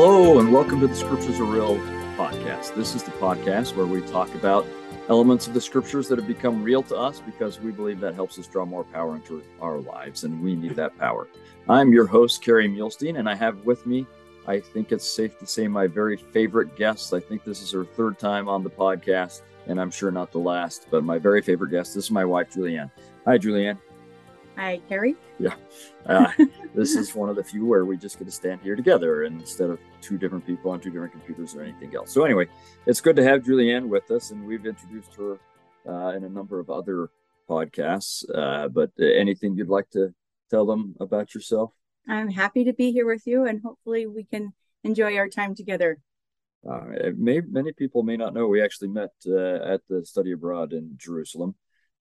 Hello, 0.00 0.38
and 0.38 0.52
welcome 0.52 0.78
to 0.78 0.86
the 0.86 0.94
Scriptures 0.94 1.40
Are 1.40 1.44
Real 1.44 1.76
podcast. 2.16 2.76
This 2.76 2.94
is 2.94 3.02
the 3.02 3.10
podcast 3.10 3.74
where 3.74 3.84
we 3.84 4.00
talk 4.02 4.32
about 4.36 4.64
elements 5.08 5.48
of 5.48 5.54
the 5.54 5.60
scriptures 5.60 6.06
that 6.06 6.20
have 6.20 6.28
become 6.28 6.62
real 6.62 6.84
to 6.84 6.96
us 6.96 7.18
because 7.18 7.58
we 7.58 7.72
believe 7.72 7.98
that 7.98 8.14
helps 8.14 8.38
us 8.38 8.46
draw 8.46 8.64
more 8.64 8.84
power 8.84 9.16
into 9.16 9.42
our 9.60 9.78
lives, 9.78 10.22
and 10.22 10.40
we 10.40 10.54
need 10.54 10.76
that 10.76 10.96
power. 11.00 11.26
I'm 11.68 11.92
your 11.92 12.06
host, 12.06 12.44
Kerry 12.44 12.68
Muhlestein, 12.68 13.18
and 13.18 13.28
I 13.28 13.34
have 13.34 13.64
with 13.64 13.86
me, 13.86 14.06
I 14.46 14.60
think 14.60 14.92
it's 14.92 15.04
safe 15.04 15.36
to 15.40 15.46
say, 15.48 15.66
my 15.66 15.88
very 15.88 16.16
favorite 16.16 16.76
guest. 16.76 17.12
I 17.12 17.18
think 17.18 17.42
this 17.42 17.60
is 17.60 17.72
her 17.72 17.84
third 17.84 18.20
time 18.20 18.48
on 18.48 18.62
the 18.62 18.70
podcast, 18.70 19.42
and 19.66 19.80
I'm 19.80 19.90
sure 19.90 20.12
not 20.12 20.30
the 20.30 20.38
last, 20.38 20.86
but 20.92 21.02
my 21.02 21.18
very 21.18 21.42
favorite 21.42 21.72
guest. 21.72 21.96
This 21.96 22.04
is 22.04 22.10
my 22.12 22.24
wife, 22.24 22.52
Julianne. 22.52 22.92
Hi, 23.24 23.36
Julianne. 23.36 23.78
Hi, 24.58 24.80
Kerry. 24.88 25.14
Yeah. 25.38 25.54
Uh, 26.04 26.32
this 26.74 26.96
is 26.96 27.14
one 27.14 27.28
of 27.28 27.36
the 27.36 27.44
few 27.44 27.64
where 27.64 27.84
we 27.84 27.96
just 27.96 28.18
get 28.18 28.24
to 28.24 28.32
stand 28.32 28.60
here 28.60 28.74
together 28.74 29.22
instead 29.22 29.70
of 29.70 29.78
two 30.00 30.18
different 30.18 30.44
people 30.44 30.72
on 30.72 30.80
two 30.80 30.90
different 30.90 31.12
computers 31.12 31.54
or 31.54 31.62
anything 31.62 31.94
else. 31.94 32.10
So, 32.10 32.24
anyway, 32.24 32.48
it's 32.84 33.00
good 33.00 33.14
to 33.14 33.22
have 33.22 33.44
Julianne 33.44 33.86
with 33.86 34.10
us, 34.10 34.32
and 34.32 34.44
we've 34.44 34.66
introduced 34.66 35.14
her 35.14 35.38
uh, 35.88 36.16
in 36.16 36.24
a 36.24 36.28
number 36.28 36.58
of 36.58 36.70
other 36.70 37.10
podcasts. 37.48 38.24
Uh, 38.34 38.66
but 38.66 38.90
anything 39.00 39.54
you'd 39.54 39.68
like 39.68 39.90
to 39.90 40.12
tell 40.50 40.66
them 40.66 40.96
about 40.98 41.36
yourself? 41.36 41.70
I'm 42.08 42.28
happy 42.28 42.64
to 42.64 42.72
be 42.72 42.90
here 42.90 43.06
with 43.06 43.28
you, 43.28 43.46
and 43.46 43.62
hopefully, 43.62 44.08
we 44.08 44.24
can 44.24 44.54
enjoy 44.82 45.16
our 45.18 45.28
time 45.28 45.54
together. 45.54 46.00
Uh, 46.68 46.80
may, 47.16 47.40
many 47.42 47.72
people 47.72 48.02
may 48.02 48.16
not 48.16 48.34
know 48.34 48.48
we 48.48 48.60
actually 48.60 48.88
met 48.88 49.12
uh, 49.24 49.62
at 49.72 49.82
the 49.88 50.04
study 50.04 50.32
abroad 50.32 50.72
in 50.72 50.94
Jerusalem. 50.96 51.54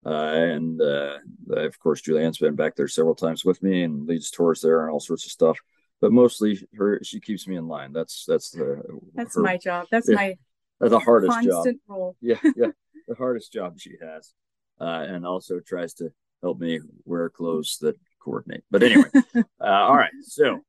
Uh, 0.05 0.09
and 0.09 0.81
uh, 0.81 1.17
of 1.49 1.79
course, 1.79 2.01
Julianne's 2.01 2.37
been 2.37 2.55
back 2.55 2.76
there 2.76 2.87
several 2.87 3.15
times 3.15 3.43
with 3.43 3.62
me 3.62 3.84
and 3.84 4.07
leads 4.07 4.31
tours 4.31 4.62
there 4.62 4.81
and 4.81 4.91
all 4.91 4.99
sorts 4.99 5.26
of 5.26 5.31
stuff. 5.31 5.57
But 5.99 6.12
mostly, 6.12 6.65
her 6.77 6.99
she 7.04 7.20
keeps 7.20 7.48
me 7.48 7.55
in 7.55 7.67
line. 7.67 7.91
That's 7.91 8.23
that's 8.26 8.51
the 8.51 8.84
that's 9.15 9.35
her, 9.35 9.41
my 9.41 9.57
job. 9.57 9.87
That's 9.91 10.07
yeah, 10.07 10.15
my 10.15 10.37
the 10.79 10.99
hardest 10.99 11.34
constant 11.34 11.81
job. 11.87 11.98
role. 11.98 12.15
yeah, 12.21 12.37
yeah, 12.55 12.67
the 13.07 13.15
hardest 13.15 13.51
job 13.51 13.79
she 13.79 13.95
has, 13.99 14.34
uh, 14.79 15.05
and 15.07 15.26
also 15.26 15.59
tries 15.59 15.93
to 15.95 16.11
help 16.41 16.59
me 16.59 16.79
wear 17.05 17.29
clothes 17.29 17.77
that 17.82 17.95
coordinate. 18.20 18.63
But 18.70 18.84
anyway, 18.84 19.09
uh, 19.35 19.41
all 19.59 19.98
right. 19.98 20.11
So 20.21 20.61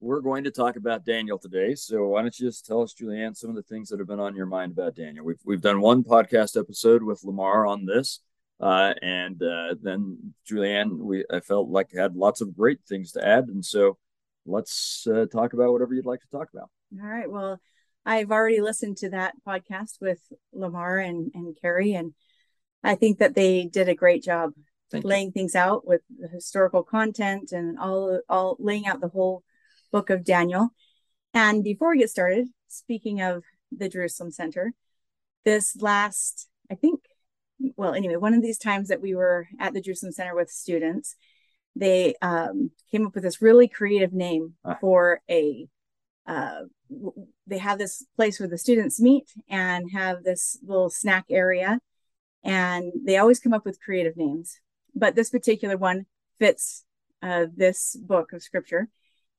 we're 0.00 0.20
going 0.20 0.44
to 0.44 0.50
talk 0.50 0.76
about 0.76 1.04
Daniel 1.04 1.38
today. 1.38 1.74
So 1.74 2.08
why 2.08 2.22
don't 2.22 2.38
you 2.38 2.46
just 2.48 2.66
tell 2.66 2.82
us, 2.82 2.94
Julianne, 2.94 3.36
some 3.36 3.50
of 3.50 3.56
the 3.56 3.62
things 3.62 3.88
that 3.88 3.98
have 3.98 4.08
been 4.08 4.20
on 4.20 4.36
your 4.36 4.46
mind 4.46 4.72
about 4.72 4.94
Daniel? 4.94 5.24
We've 5.24 5.40
we've 5.44 5.60
done 5.60 5.80
one 5.80 6.04
podcast 6.04 6.58
episode 6.60 7.02
with 7.02 7.24
Lamar 7.24 7.66
on 7.66 7.86
this. 7.86 8.20
Uh, 8.60 8.92
and 9.02 9.40
uh, 9.42 9.74
then 9.80 10.34
Julianne, 10.50 10.98
we 10.98 11.24
I 11.30 11.40
felt 11.40 11.68
like 11.68 11.92
had 11.94 12.16
lots 12.16 12.40
of 12.40 12.56
great 12.56 12.80
things 12.88 13.12
to 13.12 13.24
add, 13.24 13.48
and 13.48 13.64
so 13.64 13.98
let's 14.46 15.06
uh, 15.06 15.26
talk 15.26 15.52
about 15.52 15.72
whatever 15.72 15.94
you'd 15.94 16.06
like 16.06 16.20
to 16.22 16.30
talk 16.30 16.48
about. 16.52 16.70
All 17.00 17.08
right. 17.08 17.30
Well, 17.30 17.60
I've 18.04 18.32
already 18.32 18.60
listened 18.60 18.96
to 18.98 19.10
that 19.10 19.34
podcast 19.46 20.00
with 20.00 20.18
Lamar 20.52 20.98
and 20.98 21.30
and 21.34 21.56
Kerry, 21.60 21.94
and 21.94 22.14
I 22.82 22.96
think 22.96 23.18
that 23.18 23.34
they 23.34 23.66
did 23.66 23.88
a 23.88 23.94
great 23.94 24.24
job 24.24 24.52
Thank 24.90 25.04
laying 25.04 25.26
you. 25.26 25.32
things 25.32 25.54
out 25.54 25.86
with 25.86 26.00
the 26.18 26.28
historical 26.28 26.82
content 26.82 27.52
and 27.52 27.78
all 27.78 28.20
all 28.28 28.56
laying 28.58 28.86
out 28.86 29.00
the 29.00 29.08
whole 29.08 29.44
book 29.92 30.10
of 30.10 30.24
Daniel. 30.24 30.70
And 31.34 31.62
before 31.62 31.90
we 31.90 31.98
get 31.98 32.10
started, 32.10 32.48
speaking 32.68 33.20
of 33.20 33.44
the 33.70 33.88
Jerusalem 33.88 34.30
Center, 34.30 34.72
this 35.44 35.76
last 35.80 36.48
I 36.70 36.74
think 36.74 36.97
well, 37.76 37.94
anyway, 37.94 38.16
one 38.16 38.34
of 38.34 38.42
these 38.42 38.58
times 38.58 38.88
that 38.88 39.00
we 39.00 39.14
were 39.14 39.48
at 39.58 39.72
the 39.72 39.80
Jerusalem 39.80 40.12
Center 40.12 40.34
with 40.34 40.50
students, 40.50 41.16
they 41.74 42.14
um, 42.22 42.70
came 42.90 43.06
up 43.06 43.14
with 43.14 43.24
this 43.24 43.42
really 43.42 43.68
creative 43.68 44.12
name 44.12 44.54
ah. 44.64 44.76
for 44.80 45.20
a. 45.30 45.68
Uh, 46.26 46.62
they 47.46 47.58
have 47.58 47.78
this 47.78 48.04
place 48.16 48.38
where 48.38 48.48
the 48.48 48.58
students 48.58 49.00
meet 49.00 49.30
and 49.48 49.90
have 49.92 50.22
this 50.22 50.58
little 50.66 50.90
snack 50.90 51.24
area, 51.30 51.80
and 52.44 52.92
they 53.04 53.16
always 53.16 53.40
come 53.40 53.54
up 53.54 53.64
with 53.64 53.80
creative 53.80 54.16
names. 54.16 54.60
But 54.94 55.14
this 55.14 55.30
particular 55.30 55.76
one 55.76 56.06
fits 56.38 56.84
uh, 57.22 57.46
this 57.54 57.96
book 57.96 58.32
of 58.32 58.42
scripture, 58.42 58.88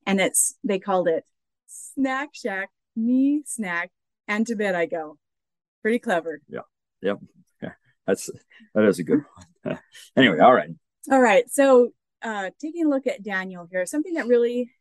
and 0.06 0.20
it's 0.20 0.56
they 0.64 0.80
called 0.80 1.08
it 1.08 1.26
Snack 1.68 2.30
Shack, 2.34 2.70
Me 2.96 3.44
Snack, 3.46 3.92
and 4.28 4.46
to 4.48 4.56
bed 4.56 4.76
I 4.76 4.86
go. 4.86 5.18
Pretty 5.82 6.00
clever. 6.00 6.42
Yeah. 6.50 6.62
Yep 7.02 7.20
that's 8.10 8.30
that 8.74 8.86
is 8.86 9.00
a 9.00 9.04
good 9.04 9.22
one. 9.64 9.80
anyway, 10.18 10.40
all 10.40 10.54
right. 10.54 10.70
All 11.12 11.22
right. 11.22 11.50
So 11.50 11.92
uh 12.22 12.50
taking 12.60 12.86
a 12.86 12.90
look 12.90 13.08
at 13.08 13.24
Daniel 13.24 13.68
here, 13.70 13.86
something 13.86 14.16
that 14.16 14.28
really 14.28 14.72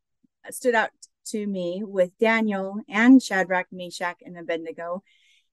stood 0.51 0.75
out 0.75 0.91
to 1.27 1.47
me 1.47 1.83
with 1.85 2.11
Daniel 2.19 2.81
and 2.89 3.23
Shadrach, 3.23 3.67
Meshach, 3.71 4.17
and 4.25 4.39
Abednego 4.39 5.03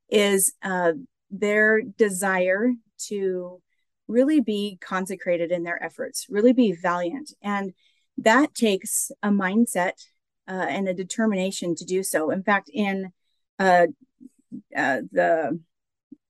is 0.09 0.53
uh 0.64 0.94
their 1.30 1.81
desire 1.81 2.72
to 3.08 3.62
really 4.08 4.40
be 4.40 4.78
consecrated 4.81 5.52
in 5.52 5.64
their 5.64 5.81
efforts, 5.84 6.28
really 6.30 6.53
be 6.53 6.72
valiant. 6.72 7.31
And 7.41 7.74
that 8.18 8.53
takes 8.53 9.12
a 9.24 9.30
mindset 9.30 10.06
uh, 10.47 10.66
and 10.69 10.88
a 10.88 10.94
determination 10.94 11.75
to 11.75 11.85
do 11.85 12.03
so. 12.03 12.30
In 12.30 12.44
fact, 12.44 12.69
in 12.72 13.12
uh, 13.58 13.88
uh, 14.75 15.02
the 15.12 15.59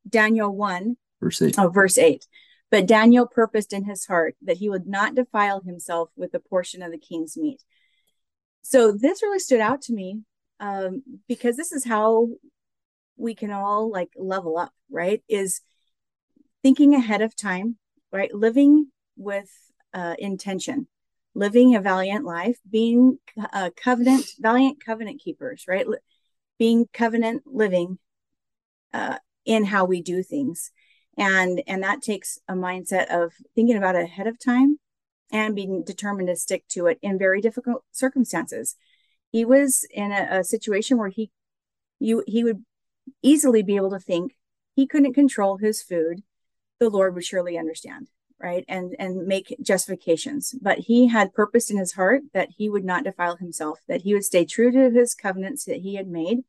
Daniel 0.07 0.55
1, 0.55 0.95
Verse 1.21 1.41
8. 1.41 1.55
Oh, 1.57 1.69
verse 1.69 1.97
8. 1.97 2.25
But 2.71 2.87
Daniel 2.87 3.27
purposed 3.27 3.73
in 3.73 3.85
his 3.85 4.05
heart 4.05 4.35
that 4.41 4.57
he 4.57 4.69
would 4.69 4.87
not 4.87 5.15
defile 5.15 5.61
himself 5.61 6.09
with 6.15 6.33
a 6.33 6.39
portion 6.39 6.81
of 6.81 6.91
the 6.91 6.97
king's 6.97 7.37
meat. 7.37 7.61
So 8.63 8.91
this 8.91 9.21
really 9.21 9.39
stood 9.39 9.59
out 9.59 9.81
to 9.83 9.93
me 9.93 10.21
um, 10.59 11.03
because 11.27 11.55
this 11.55 11.71
is 11.71 11.85
how 11.85 12.29
we 13.17 13.35
can 13.35 13.51
all 13.51 13.91
like 13.91 14.09
level 14.17 14.57
up, 14.57 14.73
right? 14.89 15.23
Is 15.29 15.61
thinking 16.63 16.95
ahead 16.95 17.21
of 17.21 17.35
time, 17.35 17.77
right? 18.11 18.33
Living 18.33 18.87
with 19.15 19.51
uh, 19.93 20.15
intention, 20.17 20.87
living 21.33 21.75
a 21.75 21.81
valiant 21.81 22.25
life, 22.25 22.57
being 22.69 23.19
a 23.37 23.57
uh, 23.57 23.69
covenant, 23.81 24.25
valiant 24.39 24.83
covenant 24.83 25.21
keepers, 25.21 25.65
right? 25.67 25.85
Being 26.57 26.87
covenant 26.91 27.43
living 27.45 27.99
uh, 28.93 29.19
in 29.45 29.65
how 29.65 29.85
we 29.85 30.01
do 30.01 30.23
things 30.23 30.71
and 31.17 31.61
and 31.67 31.83
that 31.83 32.01
takes 32.01 32.39
a 32.47 32.53
mindset 32.53 33.07
of 33.07 33.33
thinking 33.53 33.77
about 33.77 33.95
it 33.95 34.03
ahead 34.03 34.27
of 34.27 34.39
time 34.39 34.79
and 35.31 35.55
being 35.55 35.83
determined 35.83 36.27
to 36.27 36.35
stick 36.35 36.67
to 36.69 36.87
it 36.87 36.99
in 37.01 37.17
very 37.17 37.41
difficult 37.41 37.83
circumstances. 37.91 38.75
He 39.31 39.45
was 39.45 39.85
in 39.91 40.11
a, 40.11 40.39
a 40.39 40.43
situation 40.43 40.97
where 40.97 41.09
he 41.09 41.31
you 41.99 42.23
he 42.27 42.43
would 42.43 42.63
easily 43.21 43.63
be 43.63 43.75
able 43.75 43.91
to 43.91 43.99
think 43.99 44.35
he 44.75 44.87
couldn't 44.87 45.13
control 45.13 45.57
his 45.57 45.81
food 45.81 46.23
the 46.79 46.89
lord 46.89 47.13
would 47.15 47.23
surely 47.23 47.57
understand 47.57 48.07
right? 48.39 48.65
And 48.67 48.95
and 48.99 49.27
make 49.27 49.55
justifications. 49.61 50.53
But 50.61 50.79
he 50.79 51.07
had 51.07 51.33
purpose 51.33 51.69
in 51.69 51.77
his 51.77 51.93
heart 51.93 52.23
that 52.33 52.49
he 52.57 52.69
would 52.69 52.85
not 52.85 53.03
defile 53.03 53.37
himself 53.37 53.79
that 53.87 54.01
he 54.01 54.13
would 54.13 54.23
stay 54.23 54.45
true 54.45 54.71
to 54.71 54.89
his 54.91 55.15
covenants 55.15 55.65
that 55.65 55.77
he 55.77 55.95
had 55.95 56.07
made. 56.07 56.39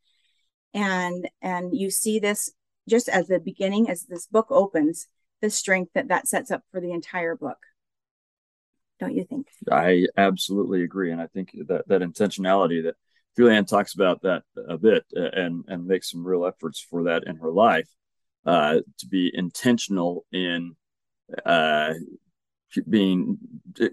And 0.74 1.28
and 1.40 1.76
you 1.76 1.90
see 1.90 2.18
this 2.18 2.52
just 2.88 3.08
as 3.08 3.26
the 3.26 3.38
beginning, 3.38 3.90
as 3.90 4.04
this 4.04 4.26
book 4.26 4.46
opens, 4.50 5.08
the 5.40 5.50
strength 5.50 5.92
that 5.94 6.08
that 6.08 6.28
sets 6.28 6.50
up 6.50 6.62
for 6.70 6.80
the 6.80 6.92
entire 6.92 7.36
book. 7.36 7.58
Don't 8.98 9.14
you 9.14 9.24
think? 9.24 9.48
I 9.70 10.06
absolutely 10.16 10.82
agree, 10.82 11.12
and 11.12 11.20
I 11.20 11.26
think 11.26 11.50
that 11.68 11.86
that 11.88 12.00
intentionality 12.00 12.84
that 12.84 12.94
Julianne 13.38 13.66
talks 13.66 13.94
about 13.94 14.22
that 14.22 14.42
a 14.68 14.78
bit 14.78 15.04
uh, 15.16 15.28
and 15.32 15.64
and 15.68 15.86
makes 15.86 16.10
some 16.10 16.26
real 16.26 16.46
efforts 16.46 16.80
for 16.80 17.04
that 17.04 17.24
in 17.26 17.36
her 17.36 17.50
life 17.50 17.88
uh, 18.46 18.76
to 18.98 19.06
be 19.06 19.30
intentional 19.32 20.24
in 20.32 20.76
uh, 21.44 21.92
being 22.88 23.38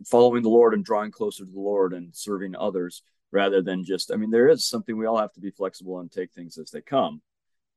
following 0.06 0.44
the 0.44 0.50
Lord 0.50 0.74
and 0.74 0.86
drawing 0.86 1.12
closer 1.12 1.44
to 1.44 1.52
the 1.52 1.60
Lord 1.60 1.94
and 1.94 2.16
serving 2.16 2.56
others 2.56 3.04
rather 3.32 3.62
than 3.62 3.84
just. 3.84 4.12
I 4.12 4.16
mean, 4.16 4.32
there 4.32 4.48
is 4.48 4.66
something 4.66 4.98
we 4.98 5.06
all 5.06 5.18
have 5.18 5.34
to 5.34 5.42
be 5.42 5.52
flexible 5.52 6.00
and 6.00 6.10
take 6.10 6.32
things 6.32 6.58
as 6.58 6.72
they 6.72 6.82
come 6.82 7.22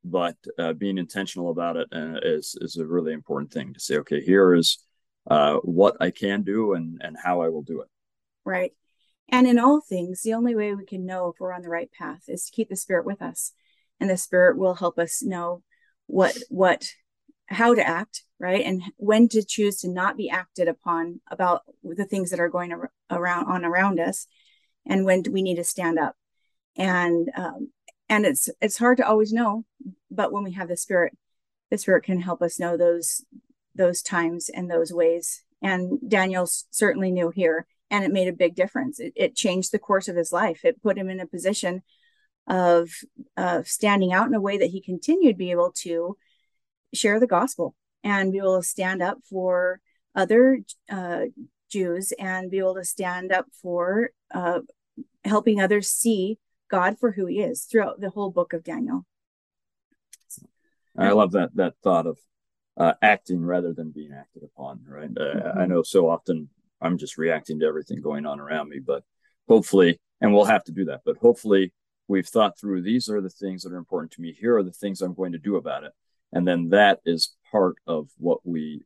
but 0.06 0.36
uh, 0.58 0.72
being 0.72 0.98
intentional 0.98 1.50
about 1.50 1.76
it 1.76 1.88
uh, 1.92 2.20
is 2.22 2.56
is 2.60 2.76
a 2.76 2.86
really 2.86 3.12
important 3.12 3.52
thing 3.52 3.74
to 3.74 3.80
say. 3.80 3.96
Okay, 3.98 4.20
here 4.20 4.54
is 4.54 4.78
uh, 5.28 5.56
what 5.56 5.96
I 6.00 6.10
can 6.10 6.42
do 6.42 6.74
and 6.74 7.00
and 7.02 7.16
how 7.22 7.42
I 7.42 7.48
will 7.48 7.62
do 7.62 7.80
it. 7.82 7.88
Right, 8.44 8.72
and 9.28 9.46
in 9.46 9.58
all 9.58 9.80
things, 9.80 10.22
the 10.22 10.34
only 10.34 10.54
way 10.54 10.74
we 10.74 10.86
can 10.86 11.04
know 11.04 11.28
if 11.28 11.40
we're 11.40 11.52
on 11.52 11.62
the 11.62 11.68
right 11.68 11.90
path 11.90 12.24
is 12.28 12.44
to 12.46 12.52
keep 12.52 12.68
the 12.68 12.76
Spirit 12.76 13.04
with 13.04 13.20
us, 13.20 13.52
and 14.00 14.08
the 14.08 14.16
Spirit 14.16 14.56
will 14.56 14.74
help 14.74 14.98
us 14.98 15.22
know 15.22 15.62
what 16.06 16.38
what 16.48 16.88
how 17.48 17.74
to 17.74 17.86
act 17.86 18.22
right 18.38 18.64
and 18.64 18.82
when 18.96 19.28
to 19.28 19.44
choose 19.44 19.80
to 19.80 19.88
not 19.88 20.16
be 20.16 20.28
acted 20.28 20.68
upon 20.68 21.20
about 21.30 21.62
the 21.84 22.04
things 22.04 22.30
that 22.30 22.40
are 22.40 22.48
going 22.48 22.72
around 23.10 23.46
on 23.46 23.64
around 23.64 24.00
us 24.00 24.26
and 24.84 25.04
when 25.04 25.22
we 25.30 25.42
need 25.42 25.56
to 25.56 25.64
stand 25.64 25.98
up 25.98 26.16
and 26.76 27.30
um, 27.36 27.70
and 28.08 28.24
it's 28.24 28.48
it's 28.60 28.78
hard 28.78 28.96
to 28.96 29.06
always 29.06 29.32
know 29.32 29.64
but 30.10 30.32
when 30.32 30.44
we 30.44 30.52
have 30.52 30.68
the 30.68 30.76
spirit 30.76 31.16
the 31.70 31.78
spirit 31.78 32.04
can 32.04 32.20
help 32.20 32.42
us 32.42 32.60
know 32.60 32.76
those 32.76 33.24
those 33.74 34.02
times 34.02 34.48
and 34.48 34.70
those 34.70 34.92
ways. 34.92 35.42
And 35.62 35.98
daniel 36.08 36.46
certainly 36.70 37.10
knew 37.10 37.30
here 37.30 37.66
and 37.90 38.04
it 38.04 38.12
made 38.12 38.28
a 38.28 38.32
big 38.32 38.54
difference. 38.54 38.98
It, 38.98 39.12
it 39.16 39.36
changed 39.36 39.72
the 39.72 39.78
course 39.78 40.08
of 40.08 40.16
his 40.16 40.32
life. 40.32 40.64
It 40.64 40.82
put 40.82 40.98
him 40.98 41.08
in 41.08 41.20
a 41.20 41.26
position 41.26 41.82
of 42.46 42.90
of 43.36 43.66
standing 43.66 44.12
out 44.12 44.28
in 44.28 44.34
a 44.34 44.40
way 44.40 44.58
that 44.58 44.70
he 44.70 44.80
continued 44.80 45.32
to 45.32 45.38
be 45.38 45.50
able 45.50 45.72
to 45.72 46.16
share 46.94 47.18
the 47.18 47.26
gospel 47.26 47.74
and 48.04 48.32
be 48.32 48.38
able 48.38 48.60
to 48.60 48.66
stand 48.66 49.02
up 49.02 49.18
for 49.28 49.80
other 50.14 50.60
uh, 50.88 51.24
Jews 51.68 52.12
and 52.18 52.50
be 52.50 52.58
able 52.58 52.76
to 52.76 52.84
stand 52.84 53.32
up 53.32 53.46
for 53.60 54.10
uh, 54.32 54.60
helping 55.24 55.60
others 55.60 55.88
see 55.88 56.38
God 56.70 56.98
for 56.98 57.12
who 57.12 57.26
He 57.26 57.40
is 57.40 57.64
throughout 57.64 58.00
the 58.00 58.10
whole 58.10 58.30
book 58.30 58.52
of 58.52 58.64
Daniel. 58.64 59.06
I 60.98 61.10
love 61.12 61.32
that 61.32 61.54
that 61.56 61.74
thought 61.82 62.06
of 62.06 62.18
uh, 62.76 62.94
acting 63.02 63.44
rather 63.44 63.72
than 63.72 63.90
being 63.90 64.12
acted 64.12 64.42
upon. 64.42 64.80
Right. 64.86 65.10
Uh, 65.10 65.22
mm-hmm. 65.22 65.58
I 65.58 65.66
know 65.66 65.82
so 65.82 66.08
often 66.08 66.48
I'm 66.80 66.98
just 66.98 67.18
reacting 67.18 67.60
to 67.60 67.66
everything 67.66 68.00
going 68.00 68.26
on 68.26 68.40
around 68.40 68.68
me, 68.68 68.78
but 68.78 69.02
hopefully, 69.48 70.00
and 70.20 70.32
we'll 70.32 70.44
have 70.44 70.64
to 70.64 70.72
do 70.72 70.86
that. 70.86 71.02
But 71.04 71.16
hopefully, 71.18 71.72
we've 72.08 72.26
thought 72.26 72.58
through 72.58 72.82
these 72.82 73.08
are 73.08 73.20
the 73.20 73.30
things 73.30 73.62
that 73.62 73.72
are 73.72 73.78
important 73.78 74.12
to 74.12 74.20
me. 74.20 74.32
Here 74.32 74.56
are 74.56 74.62
the 74.62 74.72
things 74.72 75.00
I'm 75.00 75.14
going 75.14 75.32
to 75.32 75.38
do 75.38 75.56
about 75.56 75.84
it, 75.84 75.92
and 76.32 76.46
then 76.46 76.70
that 76.70 77.00
is 77.04 77.34
part 77.50 77.76
of 77.86 78.08
what 78.18 78.40
we. 78.44 78.82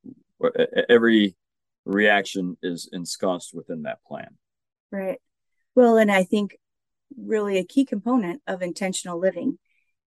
Every 0.89 1.37
reaction 1.85 2.57
is 2.63 2.89
ensconced 2.93 3.53
within 3.55 3.83
that 3.83 4.03
plan. 4.05 4.37
Right. 4.91 5.21
Well, 5.75 5.99
and 5.99 6.11
I 6.11 6.25
think 6.25 6.57
really 7.17 7.59
a 7.59 7.65
key 7.65 7.85
component 7.85 8.43
of 8.47 8.63
intentional 8.63 9.19
living 9.19 9.59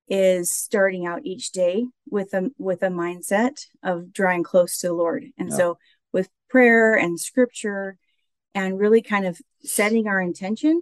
is 0.07 0.51
starting 0.51 1.05
out 1.05 1.21
each 1.23 1.51
day 1.51 1.85
with 2.09 2.33
a 2.33 2.51
with 2.57 2.83
a 2.83 2.87
mindset 2.87 3.65
of 3.81 4.11
drawing 4.11 4.43
close 4.43 4.77
to 4.79 4.87
the 4.87 4.93
Lord. 4.93 5.25
And 5.37 5.49
yeah. 5.49 5.55
so 5.55 5.77
with 6.11 6.29
prayer 6.49 6.95
and 6.95 7.19
scripture 7.19 7.97
and 8.53 8.79
really 8.79 9.01
kind 9.01 9.25
of 9.25 9.41
setting 9.63 10.07
our 10.07 10.21
intention 10.21 10.81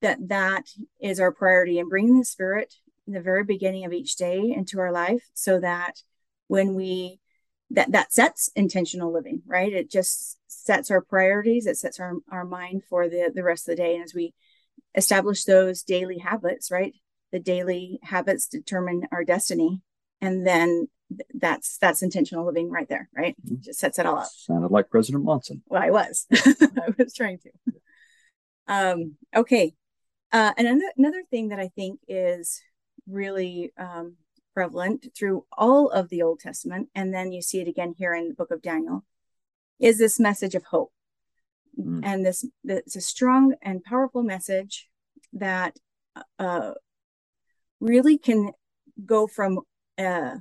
that 0.00 0.28
that 0.28 0.64
is 1.00 1.18
our 1.18 1.32
priority 1.32 1.78
and 1.78 1.88
bringing 1.88 2.18
the 2.18 2.24
spirit 2.24 2.74
in 3.06 3.12
the 3.12 3.20
very 3.20 3.44
beginning 3.44 3.84
of 3.84 3.92
each 3.92 4.16
day 4.16 4.52
into 4.54 4.78
our 4.78 4.92
life 4.92 5.22
so 5.34 5.60
that 5.60 6.02
when 6.46 6.74
we 6.74 7.18
that 7.70 7.90
that 7.92 8.12
sets 8.12 8.50
intentional 8.54 9.12
living 9.12 9.42
right 9.46 9.72
it 9.72 9.90
just 9.90 10.38
sets 10.46 10.90
our 10.90 11.00
priorities 11.00 11.66
it 11.66 11.76
sets 11.76 11.98
our, 11.98 12.14
our 12.30 12.44
mind 12.44 12.82
for 12.88 13.08
the 13.08 13.30
the 13.34 13.42
rest 13.42 13.68
of 13.68 13.76
the 13.76 13.82
day 13.82 13.94
and 13.94 14.04
as 14.04 14.14
we 14.14 14.34
establish 14.94 15.44
those 15.44 15.82
daily 15.82 16.18
habits 16.18 16.70
right? 16.70 16.94
The 17.32 17.40
daily 17.40 17.98
habits 18.02 18.46
determine 18.46 19.08
our 19.10 19.24
destiny. 19.24 19.80
And 20.20 20.46
then 20.46 20.88
that's 21.34 21.76
that's 21.78 22.02
intentional 22.02 22.46
living 22.46 22.70
right 22.70 22.88
there 22.88 23.08
right? 23.16 23.36
Mm-hmm. 23.44 23.62
just 23.62 23.78
sets 23.78 23.98
it 23.98 24.06
all 24.06 24.18
up. 24.18 24.28
Sounded 24.32 24.70
like 24.70 24.90
president 24.90 25.24
monson. 25.24 25.62
Well 25.66 25.82
i 25.82 25.90
was. 25.90 26.26
I 26.32 26.94
was 26.98 27.14
trying 27.14 27.38
to. 27.38 27.50
Um 28.66 29.16
okay. 29.34 29.74
Uh 30.32 30.52
and 30.56 30.66
another, 30.66 30.92
another 30.96 31.22
thing 31.30 31.48
that 31.48 31.60
i 31.60 31.68
think 31.68 32.00
is 32.08 32.60
really 33.06 33.72
um 33.78 34.16
prevalent 34.54 35.08
through 35.16 35.44
all 35.52 35.90
of 35.90 36.08
the 36.08 36.22
Old 36.22 36.40
Testament, 36.40 36.88
and 36.94 37.12
then 37.12 37.32
you 37.32 37.42
see 37.42 37.60
it 37.60 37.68
again 37.68 37.94
here 37.98 38.14
in 38.14 38.28
the 38.28 38.34
book 38.34 38.50
of 38.50 38.62
Daniel, 38.62 39.04
is 39.80 39.98
this 39.98 40.20
message 40.20 40.54
of 40.54 40.64
hope. 40.64 40.92
Mm. 41.78 42.00
And 42.04 42.26
this 42.26 42.46
it's 42.64 42.96
a 42.96 43.00
strong 43.00 43.54
and 43.62 43.82
powerful 43.82 44.22
message 44.22 44.88
that 45.32 45.76
uh, 46.38 46.72
really 47.80 48.18
can 48.18 48.52
go 49.04 49.26
from 49.26 49.60
a, 49.98 50.38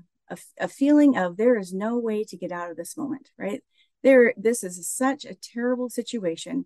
a 0.60 0.68
feeling 0.68 1.18
of 1.18 1.38
there 1.38 1.58
is 1.58 1.74
no 1.74 1.98
way 1.98 2.24
to 2.24 2.38
get 2.38 2.52
out 2.52 2.72
of 2.72 2.78
this 2.78 2.98
moment, 2.98 3.30
right? 3.38 3.62
There, 4.04 4.34
this 4.38 4.64
is 4.64 4.88
such 4.88 5.26
a 5.26 5.36
terrible 5.36 5.90
situation, 5.90 6.66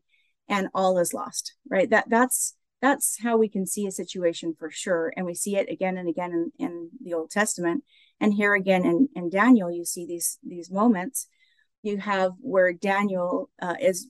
and 0.49 0.69
all 0.73 0.97
is 0.97 1.13
lost, 1.13 1.53
right? 1.69 1.89
That 1.89 2.09
that's 2.09 2.55
that's 2.81 3.17
how 3.21 3.37
we 3.37 3.49
can 3.49 3.65
see 3.65 3.87
a 3.87 3.91
situation 3.91 4.55
for 4.57 4.69
sure. 4.69 5.11
And 5.17 5.25
we 5.25 5.33
see 5.33 5.55
it 5.55 5.69
again 5.69 5.97
and 5.97 6.07
again 6.07 6.31
in, 6.31 6.65
in 6.65 6.89
the 7.03 7.13
Old 7.13 7.31
Testament. 7.31 7.83
And 8.19 8.33
here 8.33 8.53
again 8.53 8.85
in, 8.85 9.09
in 9.15 9.29
Daniel, 9.29 9.71
you 9.71 9.83
see 9.83 10.05
these, 10.05 10.37
these 10.45 10.69
moments. 10.69 11.27
You 11.81 11.97
have 11.97 12.33
where 12.39 12.73
Daniel 12.73 13.49
uh, 13.61 13.75
is 13.79 14.07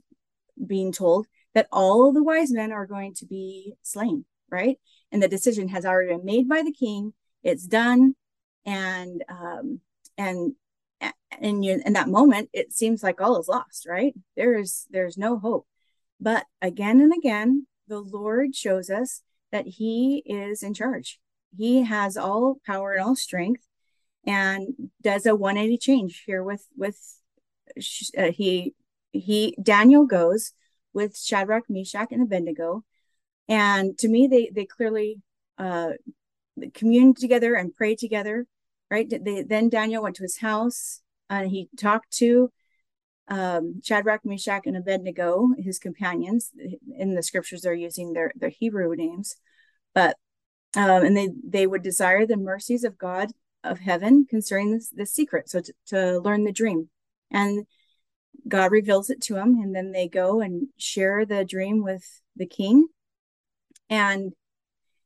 being 0.65 0.91
told 0.91 1.27
that 1.53 1.67
all 1.71 2.11
the 2.11 2.23
wise 2.23 2.51
men 2.51 2.71
are 2.71 2.85
going 2.85 3.13
to 3.15 3.25
be 3.25 3.73
slain, 3.83 4.25
right? 4.49 4.77
And 5.11 5.21
the 5.21 5.27
decision 5.27 5.69
has 5.69 5.85
already 5.85 6.13
been 6.13 6.25
made 6.25 6.47
by 6.47 6.61
the 6.63 6.71
king. 6.71 7.13
It's 7.43 7.65
done. 7.65 8.15
And, 8.65 9.23
um, 9.29 9.81
and, 10.17 10.53
and 11.39 11.63
you, 11.63 11.81
in 11.85 11.93
that 11.93 12.09
moment, 12.09 12.49
it 12.53 12.73
seems 12.73 13.01
like 13.01 13.21
all 13.21 13.39
is 13.39 13.47
lost, 13.47 13.85
right? 13.87 14.13
There's, 14.35 14.85
there's 14.89 15.17
no 15.17 15.39
hope. 15.39 15.67
But 16.19 16.45
again 16.61 16.99
and 16.99 17.13
again, 17.13 17.67
the 17.87 17.99
Lord 17.99 18.55
shows 18.55 18.89
us 18.89 19.21
that 19.51 19.67
He 19.67 20.23
is 20.25 20.63
in 20.63 20.73
charge. 20.73 21.19
He 21.55 21.83
has 21.83 22.17
all 22.17 22.59
power 22.65 22.93
and 22.93 23.03
all 23.03 23.15
strength, 23.15 23.63
and 24.25 24.89
does 25.01 25.25
a 25.25 25.35
180 25.35 25.77
change 25.77 26.23
here 26.25 26.43
with 26.43 26.65
with 26.75 26.99
uh, 28.17 28.31
he 28.31 28.73
he 29.19 29.55
Daniel 29.61 30.05
goes 30.05 30.53
with 30.93 31.17
Shadrach, 31.17 31.63
Meshach, 31.69 32.09
and 32.11 32.23
Abednego, 32.23 32.83
and 33.47 33.97
to 33.99 34.07
me 34.07 34.27
they 34.27 34.51
they 34.53 34.65
clearly 34.65 35.21
uh, 35.57 35.91
communed 36.73 37.17
together 37.17 37.55
and 37.55 37.75
prayed 37.75 37.99
together. 37.99 38.45
Right? 38.89 39.09
They, 39.09 39.43
then 39.43 39.67
Daniel 39.67 40.01
went 40.01 40.15
to 40.15 40.23
his 40.23 40.37
house 40.37 41.01
and 41.29 41.49
he 41.49 41.69
talked 41.77 42.11
to 42.19 42.51
um, 43.27 43.81
Shadrach, 43.83 44.25
Meshach, 44.25 44.65
and 44.65 44.77
Abednego, 44.77 45.49
his 45.57 45.79
companions. 45.79 46.51
In 46.97 47.15
the 47.15 47.23
scriptures, 47.23 47.61
they're 47.61 47.73
using 47.73 48.13
their 48.13 48.31
their 48.35 48.49
Hebrew 48.49 48.95
names, 48.95 49.35
but 49.93 50.15
um, 50.75 51.03
and 51.03 51.17
they 51.17 51.29
they 51.45 51.67
would 51.67 51.81
desire 51.81 52.25
the 52.25 52.37
mercies 52.37 52.83
of 52.83 52.97
God 52.97 53.31
of 53.63 53.79
heaven 53.79 54.25
concerning 54.29 54.71
this, 54.71 54.89
this 54.89 55.13
secret. 55.13 55.49
So 55.49 55.61
to, 55.61 55.73
to 55.87 56.19
learn 56.19 56.45
the 56.45 56.51
dream, 56.51 56.89
and 57.29 57.65
God 58.47 58.71
reveals 58.71 59.09
it 59.09 59.21
to 59.23 59.35
them, 59.35 59.59
and 59.61 59.75
then 59.75 59.91
they 59.91 60.07
go 60.07 60.41
and 60.41 60.67
share 60.77 61.25
the 61.25 61.45
dream 61.45 61.83
with 61.83 62.21
the 62.35 62.45
king. 62.45 62.87
And 63.89 64.33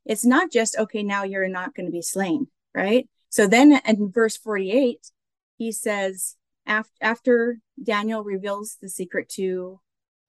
it's 0.05 0.25
not 0.25 0.51
just 0.51 0.77
okay. 0.77 1.03
Now 1.03 1.23
you're 1.23 1.47
not 1.47 1.75
going 1.75 1.85
to 1.85 1.91
be 1.91 2.01
slain, 2.01 2.47
right? 2.73 3.07
So 3.29 3.47
then 3.47 3.79
in 3.85 4.11
verse 4.11 4.37
forty 4.37 4.71
eight, 4.71 5.11
he 5.57 5.71
says 5.71 6.35
after, 6.65 6.91
after 7.01 7.59
Daniel 7.81 8.23
reveals 8.23 8.77
the 8.81 8.89
secret 8.89 9.29
to 9.29 9.79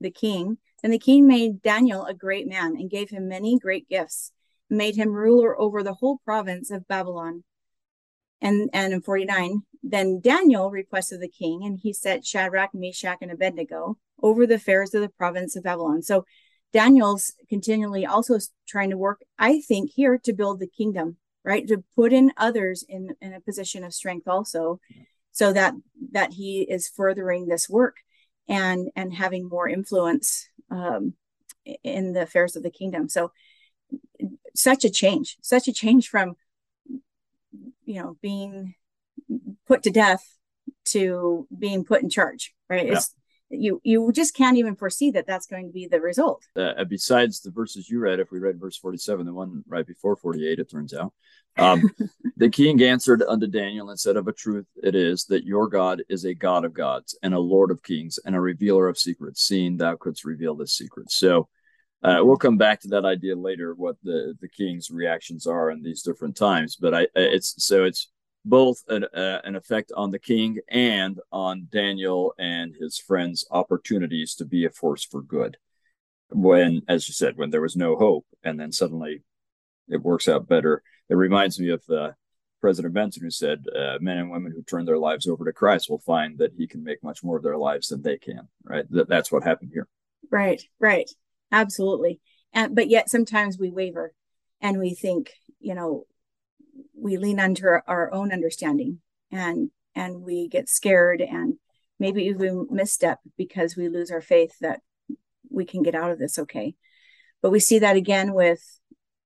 the 0.00 0.10
king, 0.10 0.58
then 0.82 0.90
the 0.90 0.98
king 0.98 1.26
made 1.26 1.62
Daniel 1.62 2.04
a 2.04 2.14
great 2.14 2.48
man 2.48 2.76
and 2.76 2.90
gave 2.90 3.10
him 3.10 3.28
many 3.28 3.58
great 3.58 3.88
gifts, 3.88 4.32
made 4.68 4.96
him 4.96 5.12
ruler 5.12 5.58
over 5.58 5.82
the 5.82 5.94
whole 5.94 6.18
province 6.24 6.70
of 6.70 6.88
Babylon. 6.88 7.44
And, 8.40 8.68
and 8.72 8.92
in 8.92 9.02
49, 9.02 9.62
then 9.82 10.20
Daniel 10.20 10.70
requested 10.70 11.20
the 11.20 11.28
king, 11.28 11.64
and 11.64 11.78
he 11.82 11.92
set 11.92 12.24
Shadrach, 12.24 12.70
Meshach, 12.74 13.18
and 13.20 13.30
Abednego 13.30 13.98
over 14.22 14.46
the 14.46 14.54
affairs 14.54 14.94
of 14.94 15.02
the 15.02 15.08
province 15.08 15.56
of 15.56 15.64
Babylon. 15.64 16.02
So 16.02 16.24
Daniel's 16.72 17.32
continually 17.48 18.06
also 18.06 18.38
trying 18.66 18.90
to 18.90 18.96
work, 18.96 19.22
I 19.38 19.60
think, 19.60 19.90
here 19.90 20.18
to 20.18 20.32
build 20.32 20.60
the 20.60 20.68
kingdom, 20.68 21.16
right? 21.44 21.66
To 21.68 21.84
put 21.96 22.12
in 22.12 22.32
others 22.36 22.84
in, 22.88 23.14
in 23.20 23.34
a 23.34 23.40
position 23.40 23.84
of 23.84 23.92
strength 23.92 24.28
also 24.28 24.80
so 25.32 25.52
that 25.52 25.74
that 26.12 26.34
he 26.34 26.62
is 26.62 26.88
furthering 26.88 27.46
this 27.46 27.68
work 27.68 27.96
and 28.48 28.90
and 28.94 29.12
having 29.12 29.48
more 29.48 29.68
influence 29.68 30.48
um, 30.70 31.14
in 31.82 32.12
the 32.12 32.22
affairs 32.22 32.54
of 32.54 32.62
the 32.62 32.70
kingdom 32.70 33.08
so 33.08 33.32
such 34.54 34.84
a 34.84 34.90
change 34.90 35.36
such 35.40 35.68
a 35.68 35.72
change 35.72 36.08
from 36.08 36.34
you 37.84 38.00
know 38.00 38.16
being 38.20 38.74
put 39.66 39.82
to 39.82 39.90
death 39.90 40.24
to 40.84 41.46
being 41.56 41.84
put 41.84 42.02
in 42.02 42.10
charge 42.10 42.54
right 42.68 42.86
yeah. 42.86 42.92
it's 42.94 43.14
you 43.52 43.80
you 43.84 44.10
just 44.12 44.34
can't 44.34 44.56
even 44.56 44.74
foresee 44.74 45.10
that 45.10 45.26
that's 45.26 45.46
going 45.46 45.66
to 45.66 45.72
be 45.72 45.86
the 45.86 46.00
result. 46.00 46.42
Uh, 46.56 46.84
besides 46.84 47.40
the 47.40 47.50
verses 47.50 47.88
you 47.88 47.98
read, 47.98 48.18
if 48.18 48.30
we 48.30 48.38
read 48.38 48.58
verse 48.58 48.76
47, 48.78 49.26
the 49.26 49.32
one 49.32 49.62
right 49.68 49.86
before 49.86 50.16
48, 50.16 50.58
it 50.58 50.70
turns 50.70 50.94
out, 50.94 51.12
um, 51.58 51.82
the 52.36 52.48
king 52.48 52.82
answered 52.82 53.22
unto 53.22 53.46
Daniel 53.46 53.90
and 53.90 54.00
said, 54.00 54.16
Of 54.16 54.28
a 54.28 54.32
truth 54.32 54.66
it 54.82 54.94
is 54.94 55.26
that 55.26 55.44
your 55.44 55.68
God 55.68 56.02
is 56.08 56.24
a 56.24 56.34
God 56.34 56.64
of 56.64 56.72
gods 56.72 57.16
and 57.22 57.34
a 57.34 57.38
Lord 57.38 57.70
of 57.70 57.82
kings 57.82 58.18
and 58.24 58.34
a 58.34 58.40
revealer 58.40 58.88
of 58.88 58.98
secrets, 58.98 59.42
seeing 59.42 59.76
thou 59.76 59.96
couldst 59.96 60.24
reveal 60.24 60.54
this 60.54 60.76
secret. 60.76 61.10
So 61.10 61.48
uh, 62.02 62.18
we'll 62.22 62.36
come 62.36 62.56
back 62.56 62.80
to 62.80 62.88
that 62.88 63.04
idea 63.04 63.36
later, 63.36 63.74
what 63.74 63.96
the, 64.02 64.34
the 64.40 64.48
king's 64.48 64.90
reactions 64.90 65.46
are 65.46 65.70
in 65.70 65.82
these 65.82 66.02
different 66.02 66.36
times. 66.36 66.76
But 66.76 66.94
I, 66.94 67.06
it's 67.14 67.54
so 67.64 67.84
it's 67.84 68.10
both 68.44 68.82
an, 68.88 69.04
uh, 69.04 69.40
an 69.44 69.56
effect 69.56 69.92
on 69.96 70.10
the 70.10 70.18
king 70.18 70.58
and 70.68 71.20
on 71.30 71.68
Daniel 71.70 72.34
and 72.38 72.74
his 72.74 72.98
friends' 72.98 73.46
opportunities 73.50 74.34
to 74.34 74.44
be 74.44 74.64
a 74.64 74.70
force 74.70 75.04
for 75.04 75.22
good. 75.22 75.56
When, 76.30 76.82
as 76.88 77.08
you 77.08 77.14
said, 77.14 77.36
when 77.36 77.50
there 77.50 77.60
was 77.60 77.76
no 77.76 77.96
hope, 77.96 78.26
and 78.42 78.58
then 78.58 78.72
suddenly 78.72 79.22
it 79.88 80.02
works 80.02 80.28
out 80.28 80.48
better. 80.48 80.82
It 81.08 81.14
reminds 81.14 81.60
me 81.60 81.68
of 81.70 81.82
uh, 81.90 82.12
President 82.60 82.94
Benson, 82.94 83.22
who 83.22 83.30
said, 83.30 83.64
uh, 83.76 83.98
"Men 84.00 84.16
and 84.16 84.30
women 84.30 84.52
who 84.52 84.62
turn 84.62 84.86
their 84.86 84.98
lives 84.98 85.26
over 85.26 85.44
to 85.44 85.52
Christ 85.52 85.90
will 85.90 85.98
find 85.98 86.38
that 86.38 86.54
He 86.56 86.66
can 86.66 86.82
make 86.82 87.02
much 87.02 87.22
more 87.22 87.36
of 87.36 87.42
their 87.42 87.58
lives 87.58 87.88
than 87.88 88.02
they 88.02 88.16
can." 88.16 88.48
Right? 88.64 88.86
That, 88.90 89.08
that's 89.08 89.30
what 89.30 89.44
happened 89.44 89.72
here. 89.74 89.88
Right. 90.30 90.62
Right. 90.80 91.10
Absolutely. 91.50 92.20
And 92.54 92.74
but 92.74 92.88
yet 92.88 93.10
sometimes 93.10 93.58
we 93.58 93.70
waver 93.70 94.14
and 94.60 94.78
we 94.78 94.94
think 94.94 95.32
you 95.60 95.74
know 95.74 96.06
we 97.02 97.16
lean 97.16 97.40
under 97.40 97.82
our 97.86 98.12
own 98.12 98.32
understanding 98.32 99.00
and 99.30 99.70
and 99.94 100.22
we 100.22 100.48
get 100.48 100.68
scared 100.68 101.20
and 101.20 101.54
maybe 101.98 102.24
even 102.24 102.66
misstep 102.70 103.18
because 103.36 103.76
we 103.76 103.88
lose 103.88 104.10
our 104.10 104.20
faith 104.20 104.54
that 104.60 104.80
we 105.50 105.64
can 105.64 105.82
get 105.82 105.94
out 105.94 106.10
of 106.10 106.18
this 106.18 106.38
okay. 106.38 106.74
But 107.42 107.50
we 107.50 107.60
see 107.60 107.80
that 107.80 107.96
again 107.96 108.32
with 108.34 108.62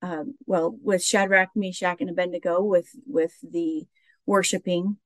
um, 0.02 0.34
well 0.46 0.76
with 0.82 1.04
shadrach 1.04 1.50
meshach 1.54 1.98
and 2.00 2.10
abednego 2.10 2.62
with 2.62 2.88
with 3.06 3.32
the 3.42 3.84
worshiping 4.24 4.96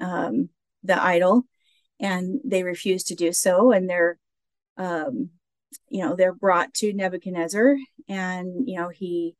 um, 0.00 0.48
the 0.82 1.00
idol 1.02 1.44
and 2.00 2.40
they 2.44 2.62
refuse 2.62 3.04
to 3.04 3.14
do 3.14 3.32
so 3.32 3.72
and 3.72 3.88
they're 3.88 4.18
um, 4.76 5.30
you 5.88 6.04
know 6.04 6.16
they're 6.16 6.34
brought 6.34 6.72
to 6.74 6.92
nebuchadnezzar 6.92 7.76
and 8.08 8.68
you 8.68 8.78
know 8.78 8.88
he 8.88 9.36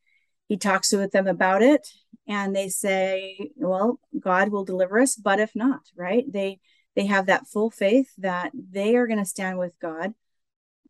he 0.50 0.56
talks 0.56 0.92
with 0.92 1.12
them 1.12 1.28
about 1.28 1.62
it 1.62 1.86
and 2.26 2.56
they 2.56 2.68
say 2.68 3.38
well 3.54 4.00
god 4.18 4.48
will 4.48 4.64
deliver 4.64 4.98
us 4.98 5.14
but 5.14 5.38
if 5.38 5.54
not 5.54 5.82
right? 5.96 6.24
They 6.30 6.58
they 6.96 7.06
have 7.06 7.26
that 7.26 7.46
full 7.46 7.70
faith 7.70 8.08
that 8.18 8.50
they 8.52 8.96
are 8.96 9.06
going 9.06 9.20
to 9.20 9.24
stand 9.24 9.58
with 9.58 9.78
god 9.80 10.12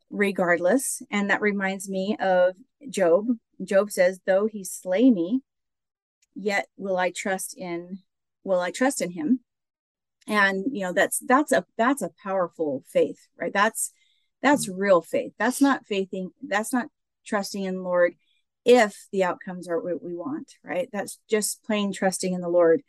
regardless. 0.08 1.02
And 1.10 1.28
that 1.28 1.42
reminds 1.42 1.88
me 1.90 2.16
of 2.18 2.54
job. 2.88 3.26
Job 3.62 3.90
says 3.90 4.18
though 4.26 4.46
he 4.46 4.64
slay 4.64 5.10
me 5.10 5.42
yet 6.34 6.68
will 6.78 6.96
i 6.96 7.10
trust 7.10 7.54
in 7.58 7.98
will 8.42 8.60
i 8.60 8.70
trust 8.70 9.02
in 9.02 9.10
him. 9.10 9.40
And 10.26 10.64
you 10.72 10.84
know 10.84 10.94
that's 10.94 11.18
that's 11.18 11.52
a 11.52 11.66
that's 11.76 12.00
a 12.00 12.12
powerful 12.22 12.82
faith 12.88 13.28
right? 13.38 13.52
That's 13.52 13.92
that's 14.40 14.66
mm-hmm. 14.66 14.80
real 14.80 15.02
faith. 15.02 15.34
That's 15.38 15.60
not 15.60 15.84
faithing 15.84 16.30
that's 16.42 16.72
not 16.72 16.86
trusting 17.26 17.64
in 17.64 17.84
lord 17.84 18.14
if 18.64 19.08
the 19.12 19.24
outcomes 19.24 19.68
are 19.68 19.80
what 19.80 20.02
we 20.02 20.14
want 20.14 20.54
right? 20.64 20.88
That's 20.92 21.18
just 21.28 21.62
plain 21.64 21.92
trusting 21.92 22.32
in 22.32 22.40
the 22.40 22.48
lord 22.48 22.82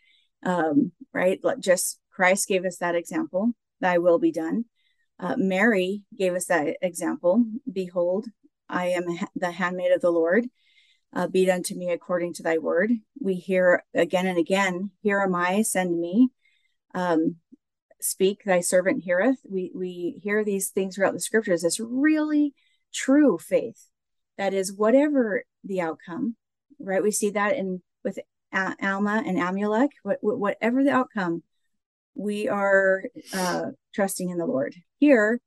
um 0.43 0.91
right? 1.13 1.39
Just 1.59 1.99
christ 2.11 2.47
gave 2.47 2.65
us 2.65 2.77
that 2.77 2.95
example 2.95 3.53
thy 3.79 3.97
will 3.97 4.19
be 4.19 4.31
done. 4.31 4.65
Uh, 5.19 5.35
mary 5.37 6.03
gave 6.17 6.33
us 6.33 6.45
that 6.45 6.77
example 6.81 7.45
behold 7.71 8.25
i 8.67 8.87
am 8.87 9.03
the 9.35 9.51
handmaid 9.51 9.91
of 9.91 10.01
the 10.01 10.11
lord. 10.11 10.47
Uh, 11.13 11.27
be 11.27 11.45
done 11.45 11.61
to 11.61 11.75
me 11.75 11.91
according 11.91 12.33
to 12.33 12.43
thy 12.43 12.57
word. 12.57 12.91
We 13.19 13.35
hear 13.35 13.83
again 13.93 14.27
and 14.27 14.37
again 14.37 14.91
here 15.01 15.19
am 15.19 15.35
i 15.35 15.61
send 15.61 15.99
me. 15.99 16.29
Um, 16.93 17.35
speak 17.99 18.43
thy 18.43 18.61
servant 18.61 19.03
heareth. 19.03 19.39
We 19.47 19.71
we 19.75 20.19
hear 20.23 20.43
these 20.43 20.69
things 20.69 20.95
throughout 20.95 21.13
the 21.13 21.19
scriptures. 21.19 21.61
This 21.61 21.79
really 21.79 22.53
true 22.93 23.37
faith. 23.37 23.87
That 24.37 24.53
is 24.53 24.73
whatever 24.73 25.43
the 25.63 25.81
outcome 25.81 26.35
right? 26.83 27.03
We 27.03 27.11
see 27.11 27.31
that 27.31 27.55
in 27.55 27.81
with 28.03 28.19
alma 28.53 29.23
and 29.25 29.37
amulek 29.37 29.89
what, 30.03 30.17
whatever 30.21 30.83
the 30.83 30.91
outcome 30.91 31.43
we 32.15 32.49
are 32.49 33.03
uh, 33.33 33.67
trusting 33.93 34.29
in 34.29 34.37
the 34.37 34.45
lord. 34.45 34.75
Here 34.97 35.39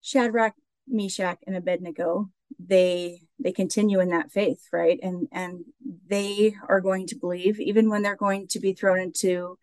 shadrach 0.00 0.54
meshach 0.88 1.38
and 1.46 1.56
abednego 1.56 2.28
they 2.58 3.20
they 3.38 3.52
continue 3.52 4.00
in 4.00 4.08
that 4.08 4.32
faith 4.32 4.62
right? 4.72 4.98
And 5.02 5.28
and 5.32 5.64
they 6.08 6.54
are 6.68 6.80
going 6.80 7.06
to 7.08 7.16
believe 7.16 7.60
even 7.60 7.88
when 7.88 8.02
they're 8.02 8.16
going 8.16 8.48
to 8.48 8.60
be 8.60 8.72
thrown 8.72 8.98
into 8.98 9.58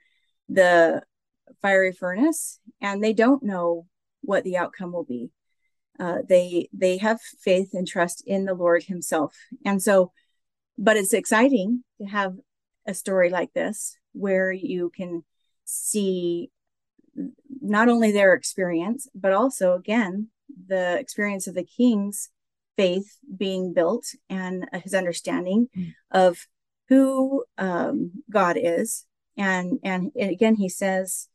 the 0.48 1.03
fiery 1.62 1.91
furnace 1.91 2.60
and 2.81 3.03
they 3.03 3.13
don't 3.13 3.43
know 3.43 3.86
what 4.22 4.43
the 4.43 4.58
outcome 4.58 4.91
will 4.91 5.03
be 5.03 5.31
uh, 6.00 6.20
they 6.27 6.70
they 6.74 6.98
have 6.98 7.20
faith 7.22 7.70
and 7.74 7.88
trust 7.88 8.24
in 8.25 8.46
the 8.46 8.53
lord 8.53 8.84
himself 8.84 9.36
and 9.65 9.82
so 9.82 10.12
but 10.77 10.98
it's 10.98 11.13
exciting 11.13 11.84
to 12.00 12.08
have 12.08 12.36
a 12.88 12.94
story 12.94 13.29
like 13.29 13.53
this 13.53 13.98
where 14.13 14.51
you 14.51 14.91
can 14.96 15.24
see 15.65 16.50
not 17.62 17.89
only 17.89 18.12
their 18.12 18.34
experience 18.34 19.08
but 19.13 19.34
also 19.34 19.74
again 19.74 20.27
the 20.68 20.98
experience 20.98 21.48
of 21.48 21.56
the 21.56 21.63
king's 21.63 22.29
faith 22.77 23.18
being 23.38 23.74
built 23.74 24.06
and 24.29 24.65
his 24.84 24.94
understanding 24.94 25.68
mm. 25.77 25.94
of 26.12 26.48
who 26.88 27.44
um, 27.58 28.12
god 28.32 28.58
is 28.60 29.06
and 29.38 29.79
and 29.84 30.12
again 30.20 30.56
he 30.56 30.70
says 30.70 31.27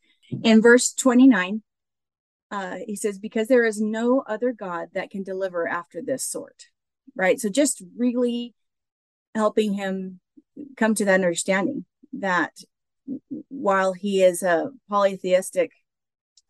in 0.43 0.61
verse 0.61 0.93
29 0.93 1.61
uh, 2.51 2.77
he 2.85 2.95
says 2.95 3.17
because 3.17 3.47
there 3.47 3.65
is 3.65 3.81
no 3.81 4.23
other 4.27 4.51
god 4.51 4.89
that 4.93 5.09
can 5.09 5.23
deliver 5.23 5.67
after 5.67 6.01
this 6.01 6.23
sort 6.23 6.67
right 7.15 7.39
so 7.39 7.49
just 7.49 7.83
really 7.97 8.53
helping 9.33 9.73
him 9.73 10.19
come 10.77 10.95
to 10.95 11.05
that 11.05 11.15
understanding 11.15 11.85
that 12.13 12.51
while 13.49 13.93
he 13.93 14.23
is 14.23 14.41
a 14.43 14.71
polytheistic 14.89 15.71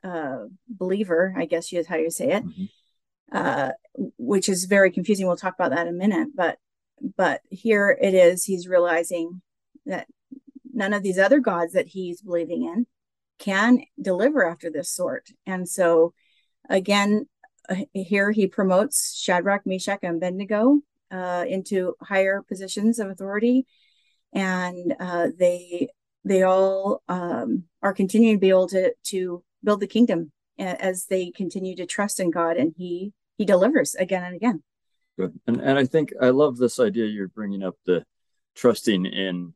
uh, 0.04 0.46
believer 0.68 1.34
i 1.38 1.46
guess 1.46 1.72
you 1.72 1.80
is 1.80 1.88
how 1.88 1.96
you 1.96 2.12
say 2.12 2.32
it 2.32 2.46
mm-hmm. 2.46 2.66
uh, 3.32 3.72
which 4.18 4.50
is 4.50 4.66
very 4.66 4.92
confusing 4.92 5.26
we'll 5.26 5.36
talk 5.36 5.56
about 5.56 5.72
that 5.72 5.88
in 5.88 5.94
a 5.94 5.98
minute 5.98 6.30
but 6.36 6.58
but 7.18 7.42
here 7.50 7.98
it 8.02 8.14
is 8.14 8.44
he's 8.44 8.68
realizing 8.68 9.42
that 9.86 10.08
none 10.74 10.94
of 10.94 11.04
these 11.04 11.18
other 11.18 11.40
gods 11.40 11.74
that 11.74 11.88
he's 11.88 12.22
believing 12.22 12.64
in 12.64 12.86
can 13.40 13.80
deliver 14.02 14.46
after 14.46 14.70
this 14.70 14.90
sort. 14.90 15.30
And 15.46 15.68
so, 15.68 16.14
again, 16.70 17.28
uh, 17.70 17.76
here 17.94 18.32
he 18.32 18.48
promotes 18.48 19.18
Shadrach, 19.18 19.66
Meshach, 19.66 20.00
and 20.04 20.18
Abednego 20.18 20.82
uh, 21.12 21.46
into 21.48 21.96
higher 22.02 22.42
positions 22.48 23.00
of 23.00 23.10
authority, 23.10 23.66
and 24.34 24.96
uh, 25.00 25.28
they 25.38 25.90
they 26.24 26.44
all 26.44 27.04
um, 27.08 27.64
are 27.82 27.94
continuing 27.94 28.38
to 28.38 28.42
be 28.42 28.50
able 28.50 28.68
to 28.68 28.94
to 29.06 29.44
build 29.64 29.80
the 29.80 29.88
kingdom 29.88 30.32
as 30.58 31.06
they 31.08 31.32
continue 31.32 31.76
to 31.76 31.86
trust 31.86 32.20
in 32.20 32.32
God, 32.32 32.58
and 32.58 32.74
He 32.78 33.14
He 33.38 33.46
delivers 33.46 33.96
again 33.96 34.24
and 34.24 34.36
again. 34.36 34.64
Good, 35.18 35.40
and 35.48 35.62
and 35.62 35.78
I 35.78 35.86
think 35.86 36.14
I 36.22 36.30
love 36.30 36.58
this 36.58 36.80
idea 36.80 37.06
you're 37.06 37.28
bringing 37.28 37.64
up 37.64 37.76
the 37.86 38.06
trusting 38.56 39.06
in 39.06 39.54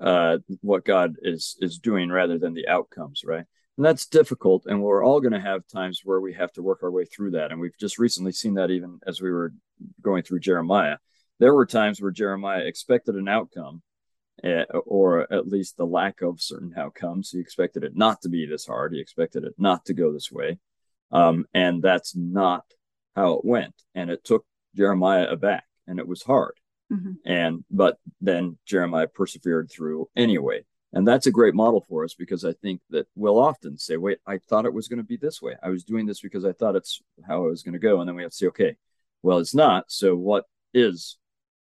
uh, 0.00 0.38
what 0.60 0.84
God 0.84 1.16
is 1.22 1.56
is 1.60 1.78
doing 1.78 2.10
rather 2.10 2.38
than 2.38 2.54
the 2.54 2.68
outcomes, 2.68 3.22
right? 3.24 3.44
And 3.76 3.84
that's 3.84 4.06
difficult, 4.06 4.64
and 4.66 4.82
we're 4.82 5.04
all 5.04 5.20
going 5.20 5.32
to 5.32 5.40
have 5.40 5.62
times 5.72 6.02
where 6.04 6.20
we 6.20 6.34
have 6.34 6.52
to 6.54 6.62
work 6.62 6.82
our 6.82 6.90
way 6.90 7.04
through 7.04 7.32
that. 7.32 7.52
And 7.52 7.60
we've 7.60 7.78
just 7.78 7.98
recently 7.98 8.32
seen 8.32 8.54
that 8.54 8.70
even 8.70 8.98
as 9.06 9.20
we 9.20 9.30
were 9.30 9.52
going 10.02 10.22
through 10.22 10.40
Jeremiah. 10.40 10.96
There 11.38 11.54
were 11.54 11.66
times 11.66 12.00
where 12.00 12.10
Jeremiah 12.10 12.64
expected 12.64 13.14
an 13.14 13.28
outcome, 13.28 13.82
uh, 14.42 14.64
or 14.84 15.32
at 15.32 15.46
least 15.46 15.76
the 15.76 15.86
lack 15.86 16.22
of 16.22 16.40
certain 16.40 16.74
outcomes. 16.76 17.30
He 17.30 17.38
expected 17.38 17.84
it 17.84 17.96
not 17.96 18.20
to 18.22 18.28
be 18.28 18.46
this 18.46 18.66
hard. 18.66 18.92
He 18.92 19.00
expected 19.00 19.44
it 19.44 19.54
not 19.58 19.84
to 19.84 19.94
go 19.94 20.12
this 20.12 20.32
way, 20.32 20.58
um, 21.12 21.46
and 21.54 21.80
that's 21.80 22.16
not 22.16 22.64
how 23.14 23.34
it 23.34 23.44
went. 23.44 23.74
And 23.94 24.10
it 24.10 24.24
took 24.24 24.44
Jeremiah 24.74 25.28
aback, 25.28 25.64
and 25.86 26.00
it 26.00 26.08
was 26.08 26.22
hard. 26.22 26.54
Mm-hmm. 26.92 27.12
And 27.24 27.64
but 27.70 27.98
then 28.20 28.58
Jeremiah 28.66 29.08
persevered 29.08 29.70
through 29.70 30.08
anyway. 30.16 30.64
And 30.92 31.06
that's 31.06 31.26
a 31.26 31.30
great 31.30 31.54
model 31.54 31.84
for 31.86 32.02
us 32.04 32.14
because 32.14 32.46
I 32.46 32.52
think 32.54 32.80
that 32.90 33.06
we'll 33.14 33.38
often 33.38 33.76
say, 33.76 33.98
wait, 33.98 34.18
I 34.26 34.38
thought 34.38 34.64
it 34.64 34.72
was 34.72 34.88
going 34.88 34.98
to 34.98 35.04
be 35.04 35.18
this 35.18 35.42
way. 35.42 35.54
I 35.62 35.68
was 35.68 35.84
doing 35.84 36.06
this 36.06 36.20
because 36.20 36.46
I 36.46 36.52
thought 36.52 36.76
it's 36.76 37.02
how 37.26 37.44
it 37.44 37.50
was 37.50 37.62
going 37.62 37.74
to 37.74 37.78
go. 37.78 38.00
And 38.00 38.08
then 38.08 38.16
we 38.16 38.22
have 38.22 38.30
to 38.30 38.36
say, 38.36 38.46
okay, 38.46 38.76
well, 39.22 39.38
it's 39.38 39.54
not. 39.54 39.84
So 39.88 40.16
what 40.16 40.44
is 40.72 41.18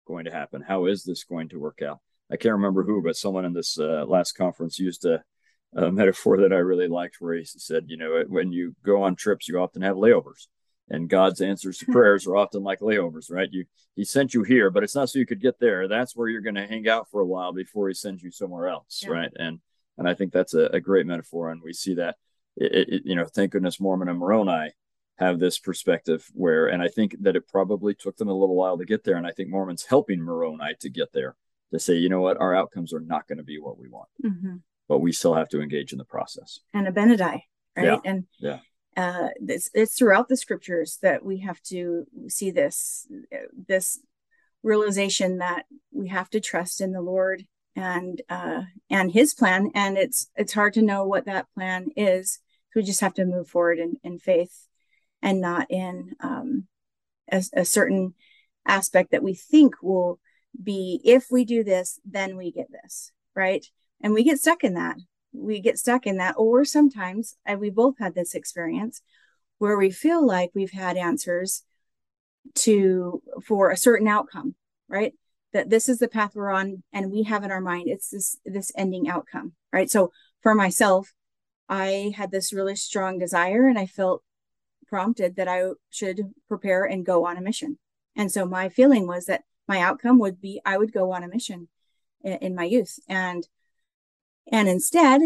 going 0.08 0.24
to 0.26 0.32
happen? 0.32 0.62
How 0.62 0.86
is 0.86 1.04
this 1.04 1.26
going 1.26 1.50
to 1.50 1.60
work 1.60 1.82
out? 1.82 2.00
I 2.32 2.38
can't 2.38 2.54
remember 2.54 2.84
who, 2.84 3.02
but 3.02 3.18
someone 3.18 3.44
in 3.44 3.54
this 3.54 3.78
uh, 3.78 4.06
last 4.08 4.34
conference 4.34 4.80
used 4.80 5.04
a, 5.04 5.22
a 5.76 5.92
metaphor 5.92 6.38
that 6.38 6.54
I 6.54 6.58
really 6.58 6.88
liked 6.88 7.18
where 7.20 7.34
he 7.34 7.44
said, 7.44 7.86
you 7.88 7.98
know, 7.98 8.24
when 8.28 8.54
you 8.54 8.74
go 8.86 9.04
on 9.04 9.16
trips, 9.18 9.50
you 9.50 9.60
often 9.60 9.82
have 9.82 9.98
layovers 9.98 10.48
and 10.90 11.10
God's 11.10 11.42
answers 11.42 11.78
to 11.80 11.86
prayers 11.86 12.26
are 12.26 12.36
often 12.36 12.64
like 12.64 12.80
layovers, 12.80 13.32
right? 13.32 13.50
You 13.52 13.66
he 13.96 14.04
sent 14.04 14.34
you 14.34 14.44
here, 14.44 14.70
but 14.70 14.84
it's 14.84 14.96
not 14.96 15.10
so 15.10 15.20
you 15.20 15.26
could 15.26 15.42
get 15.42 15.60
there. 15.60 15.88
That's 15.88 16.16
where 16.16 16.28
you're 16.28 16.42
going 16.42 16.56
to 16.56 16.68
hang 16.68 16.88
out 16.88 17.10
for 17.12 17.22
a 17.22 17.26
while 17.26 17.54
before 17.54 17.88
he 17.88 17.94
sends 17.94 18.24
you 18.24 18.32
somewhere 18.32 18.68
else, 18.68 19.02
yeah. 19.04 19.10
right? 19.10 19.32
And 19.36 19.60
and 19.98 20.08
I 20.08 20.14
think 20.14 20.32
that's 20.32 20.54
a, 20.54 20.68
a, 20.68 20.80
great 20.80 21.06
metaphor, 21.06 21.52
and 21.52 21.62
we 21.62 21.74
see 21.74 21.96
that. 21.96 22.16
It, 22.56 22.90
it, 22.90 23.02
you 23.06 23.16
know, 23.16 23.26
thank 23.26 23.52
goodness 23.52 23.80
Mormon 23.80 24.10
and 24.10 24.20
Moroni 24.20 24.72
have 25.18 25.40
this 25.40 25.60
perspective 25.60 26.26
where, 26.34 26.68
and 26.68 26.82
I 26.82 26.88
think 26.88 27.16
that 27.22 27.36
it 27.36 27.48
probably 27.48 27.94
took 27.94 28.18
them 28.18 28.28
a 28.28 28.34
little 28.34 28.56
while 28.56 28.78
to 28.78 28.86
get 28.86 29.04
there, 29.04 29.16
and 29.16 29.28
I 29.28 29.32
think 29.32 29.50
Mormons 29.50 29.86
helping 29.86 30.22
Moroni 30.22 30.76
to 30.80 30.90
get 30.90 31.14
there 31.14 31.36
to 31.72 31.80
say, 31.80 31.96
you 31.96 32.10
know 32.10 32.22
what, 32.22 32.40
our 32.40 32.56
outcomes 32.56 32.94
are 32.94 33.00
not 33.00 33.28
going 33.28 33.38
to 33.38 33.44
be 33.44 33.60
what 33.60 33.78
we 33.78 33.90
want, 33.90 34.10
mm-hmm. 34.24 34.56
but 34.88 35.00
we 35.00 35.12
still 35.12 35.36
have 35.36 35.50
to 35.50 35.62
engage 35.62 35.92
in 35.92 35.98
the 35.98 36.06
process. 36.06 36.60
And 36.74 36.88
Abinadi, 36.88 37.20
right? 37.20 37.44
Yeah. 37.86 37.98
And 38.04 38.26
yeah 38.40 38.60
uh, 39.00 39.30
it's, 39.48 39.70
it's 39.74 39.98
throughout 39.98 40.28
the 40.28 40.36
scriptures 40.36 40.98
that 41.02 41.24
we 41.24 41.38
have 41.40 41.62
to 41.62 42.06
see 42.28 42.52
this 42.52 43.08
this 43.68 43.98
realization 44.62 45.38
that 45.38 45.64
we 45.94 46.10
have 46.10 46.30
to 46.30 46.42
trust 46.42 46.82
in 46.82 46.92
the 46.92 47.02
Lord 47.02 47.46
and 47.78 48.22
uh, 48.30 48.64
and 48.90 49.10
His 49.10 49.34
plan, 49.34 49.72
and 49.74 49.98
it's 49.98 50.30
it's 50.36 50.52
hard 50.52 50.74
to 50.74 50.82
know 50.82 51.06
what 51.06 51.28
that 51.28 51.48
plan 51.56 51.88
is. 51.96 52.40
So 52.72 52.82
we 52.82 52.84
just 52.84 53.00
have 53.00 53.14
to 53.14 53.26
move 53.26 53.48
forward 53.48 53.80
in, 53.80 53.96
in 54.04 54.20
faith 54.20 54.68
and 55.22 55.40
not 55.40 55.68
in 55.70 56.16
um, 56.20 56.68
a, 57.32 57.42
a 57.54 57.64
certain 57.64 58.16
aspect 58.68 59.12
that 59.12 59.24
we 59.24 59.34
think 59.34 59.82
will 59.82 60.20
be 60.62 61.00
if 61.06 61.28
we 61.32 61.46
do 61.46 61.64
this, 61.64 62.02
then 62.04 62.36
we 62.36 62.52
get 62.52 62.68
this, 62.70 63.14
right? 63.34 63.66
And 64.02 64.14
we 64.14 64.26
get 64.26 64.40
stuck 64.40 64.66
in 64.66 64.74
that. 64.74 64.98
We 65.32 65.60
get 65.60 65.80
stuck 65.80 66.08
in 66.08 66.18
that. 66.18 66.36
Or 66.38 66.66
sometimes, 66.66 67.38
and 67.46 67.60
we 67.60 67.70
both 67.70 67.96
had 68.00 68.16
this 68.16 68.34
experience 68.36 69.02
where 69.60 69.78
we 69.78 69.92
feel 69.92 70.26
like 70.26 70.52
we've 70.54 70.72
had 70.72 70.98
answers 70.98 71.64
to 72.56 73.22
for 73.44 73.70
a 73.70 73.78
certain 73.78 74.08
outcome, 74.08 74.56
right? 74.88 75.14
That 75.54 75.70
this 75.70 75.90
is 75.90 76.00
the 76.00 76.08
path 76.08 76.32
we're 76.36 76.52
on, 76.52 76.84
and 76.94 77.12
we 77.12 77.24
have 77.24 77.44
in 77.44 77.52
our 77.52 77.62
mind 77.62 77.90
it's 77.90 78.10
this 78.10 78.38
this 78.46 78.72
ending 78.76 79.10
outcome, 79.10 79.54
right? 79.72 79.90
So 79.90 80.12
for 80.42 80.56
myself, 80.56 81.14
I 81.68 82.14
had 82.16 82.32
this 82.32 82.54
really 82.54 82.76
strong 82.76 83.20
desire, 83.20 83.68
and 83.68 83.78
I 83.78 83.86
felt 83.86 84.24
prompted 84.88 85.36
that 85.36 85.48
I 85.48 85.72
should 85.90 86.34
prepare 86.48 86.84
and 86.86 87.06
go 87.06 87.26
on 87.26 87.38
a 87.38 87.42
mission. 87.42 87.78
And 88.16 88.32
so 88.32 88.46
my 88.46 88.70
feeling 88.70 89.06
was 89.06 89.26
that 89.26 89.44
my 89.68 89.80
outcome 89.82 90.18
would 90.20 90.42
be 90.42 90.62
I 90.66 90.78
would 90.78 90.92
go 90.92 91.12
on 91.12 91.24
a 91.24 91.28
mission 91.28 91.68
in, 92.24 92.34
in 92.34 92.56
my 92.56 92.64
youth, 92.64 93.00
and 93.08 93.48
and 94.52 94.68
instead, 94.68 95.22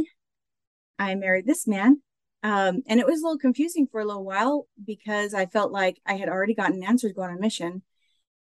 I 1.00 1.16
married 1.16 1.46
this 1.46 1.68
man 1.68 2.02
um, 2.44 2.84
and 2.88 3.00
it 3.00 3.08
was 3.08 3.22
a 3.22 3.24
little 3.24 3.40
confusing 3.40 3.88
for 3.88 4.02
a 4.02 4.06
little 4.06 4.26
while 4.26 4.68
because 4.86 5.34
I 5.34 5.46
felt 5.46 5.72
like 5.72 6.02
I 6.06 6.16
had 6.16 6.28
already 6.28 6.54
gotten 6.54 6.84
answers 6.84 7.14
going 7.14 7.30
on 7.32 7.38
a 7.38 7.40
mission. 7.40 7.84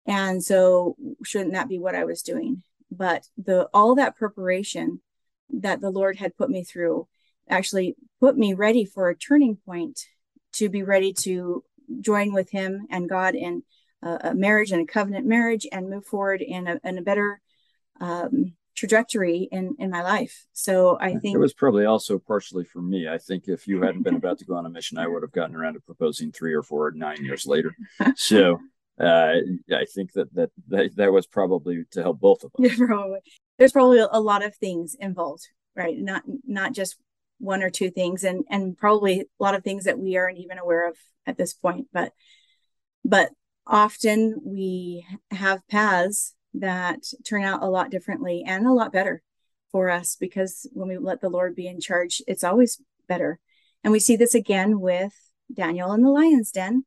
And 0.08 0.44
so 0.44 0.98
shouldn't 1.24 1.54
that 1.54 1.70
be 1.70 1.78
what 1.78 1.96
I 1.96 2.04
was 2.04 2.24
doing? 2.24 2.64
But 2.90 3.28
the 3.38 3.70
all 3.72 3.96
that 3.96 4.18
preparation 4.18 5.02
that 5.52 5.80
the 5.80 5.92
Lord 5.92 6.18
had 6.18 6.36
put 6.36 6.50
me 6.50 6.64
through 6.64 7.08
actually 7.48 7.96
put 8.20 8.36
me 8.36 8.56
ready 8.56 8.84
for 8.84 9.10
a 9.10 9.16
turning 9.16 9.58
point 9.58 10.08
to 10.54 10.70
be 10.70 10.82
ready 10.82 11.14
to 11.14 11.64
join 12.02 12.34
with 12.34 12.50
him 12.50 12.88
and 12.90 13.08
God 13.08 13.36
in 13.36 13.62
a, 14.02 14.30
a 14.30 14.34
marriage 14.34 14.72
and 14.72 14.82
a 14.82 14.92
covenant 14.92 15.28
marriage 15.28 15.68
and 15.72 15.90
move 15.90 16.06
forward 16.06 16.42
in 16.42 16.68
a, 16.68 16.80
in 16.84 16.98
a 16.98 17.04
better 17.04 17.42
um, 18.02 18.56
trajectory 18.76 19.48
in 19.52 19.76
in 19.80 19.90
my 19.90 20.02
life. 20.02 20.46
So 20.54 20.98
I 21.00 21.16
think 21.16 21.36
it 21.36 21.40
was 21.40 21.54
probably 21.54 21.86
also 21.86 22.20
partially 22.20 22.64
for 22.64 22.82
me. 22.82 23.08
I 23.08 23.18
think 23.18 23.48
if 23.48 23.68
you 23.68 23.82
hadn't 23.82 24.04
been 24.04 24.16
about 24.16 24.40
to 24.40 24.46
go 24.46 24.56
on 24.56 24.66
a 24.66 24.70
mission, 24.70 24.98
I 24.98 25.08
would 25.08 25.24
have 25.24 25.32
gotten 25.32 25.56
around 25.56 25.74
to 25.74 25.80
proposing 25.80 26.32
three 26.32 26.54
or 26.54 26.64
four 26.64 26.88
or 26.88 26.92
nine 26.92 27.24
years 27.24 27.46
later. 27.46 27.76
So 28.16 28.60
uh, 29.00 29.34
I 29.72 29.86
think 29.94 30.14
that, 30.14 30.34
that 30.36 30.52
that 30.68 30.96
that 30.96 31.12
was 31.12 31.26
probably 31.26 31.84
to 31.92 32.02
help 32.02 32.20
both 32.20 32.44
of 32.44 32.52
us. 32.60 32.78
Yeah, 32.78 32.86
probably. 32.86 33.20
There's 33.58 33.72
probably 33.72 34.00
a 34.00 34.20
lot 34.20 34.44
of 34.44 34.56
things 34.56 34.96
involved, 35.00 35.48
right? 35.76 35.98
Not 35.98 36.24
not 36.46 36.74
just 36.74 36.98
one 37.40 37.64
or 37.64 37.70
two 37.70 37.90
things, 37.90 38.24
and 38.24 38.44
and 38.50 38.78
probably 38.78 39.22
a 39.22 39.44
lot 39.44 39.56
of 39.56 39.64
things 39.64 39.86
that 39.86 40.00
we 40.00 40.18
aren't 40.18 40.38
even 40.38 40.58
aware 40.58 40.88
of 40.88 40.98
at 41.26 41.38
this 41.38 41.54
point. 41.54 41.88
But 41.92 42.14
but 43.04 43.32
often 43.66 44.40
we 44.44 45.06
have 45.32 45.68
paths 45.68 46.36
that 46.56 47.04
turn 47.26 47.44
out 47.44 47.64
a 47.64 47.70
lot 47.70 47.90
differently 47.90 48.44
and 48.46 48.66
a 48.66 48.74
lot 48.74 48.92
better 48.92 49.22
for 49.72 49.90
us 49.90 50.16
because 50.20 50.68
when 50.74 50.88
we 50.88 50.98
let 50.98 51.22
the 51.22 51.30
Lord 51.30 51.56
be 51.56 51.68
in 51.68 51.80
charge, 51.80 52.22
it's 52.28 52.44
always 52.44 52.82
better. 53.08 53.40
And 53.84 53.92
we 53.92 54.00
see 54.00 54.16
this 54.16 54.36
again 54.36 54.80
with 54.80 55.14
Daniel 55.54 55.94
in 55.94 56.04
the 56.04 56.10
lion's 56.10 56.52
den, 56.52 56.86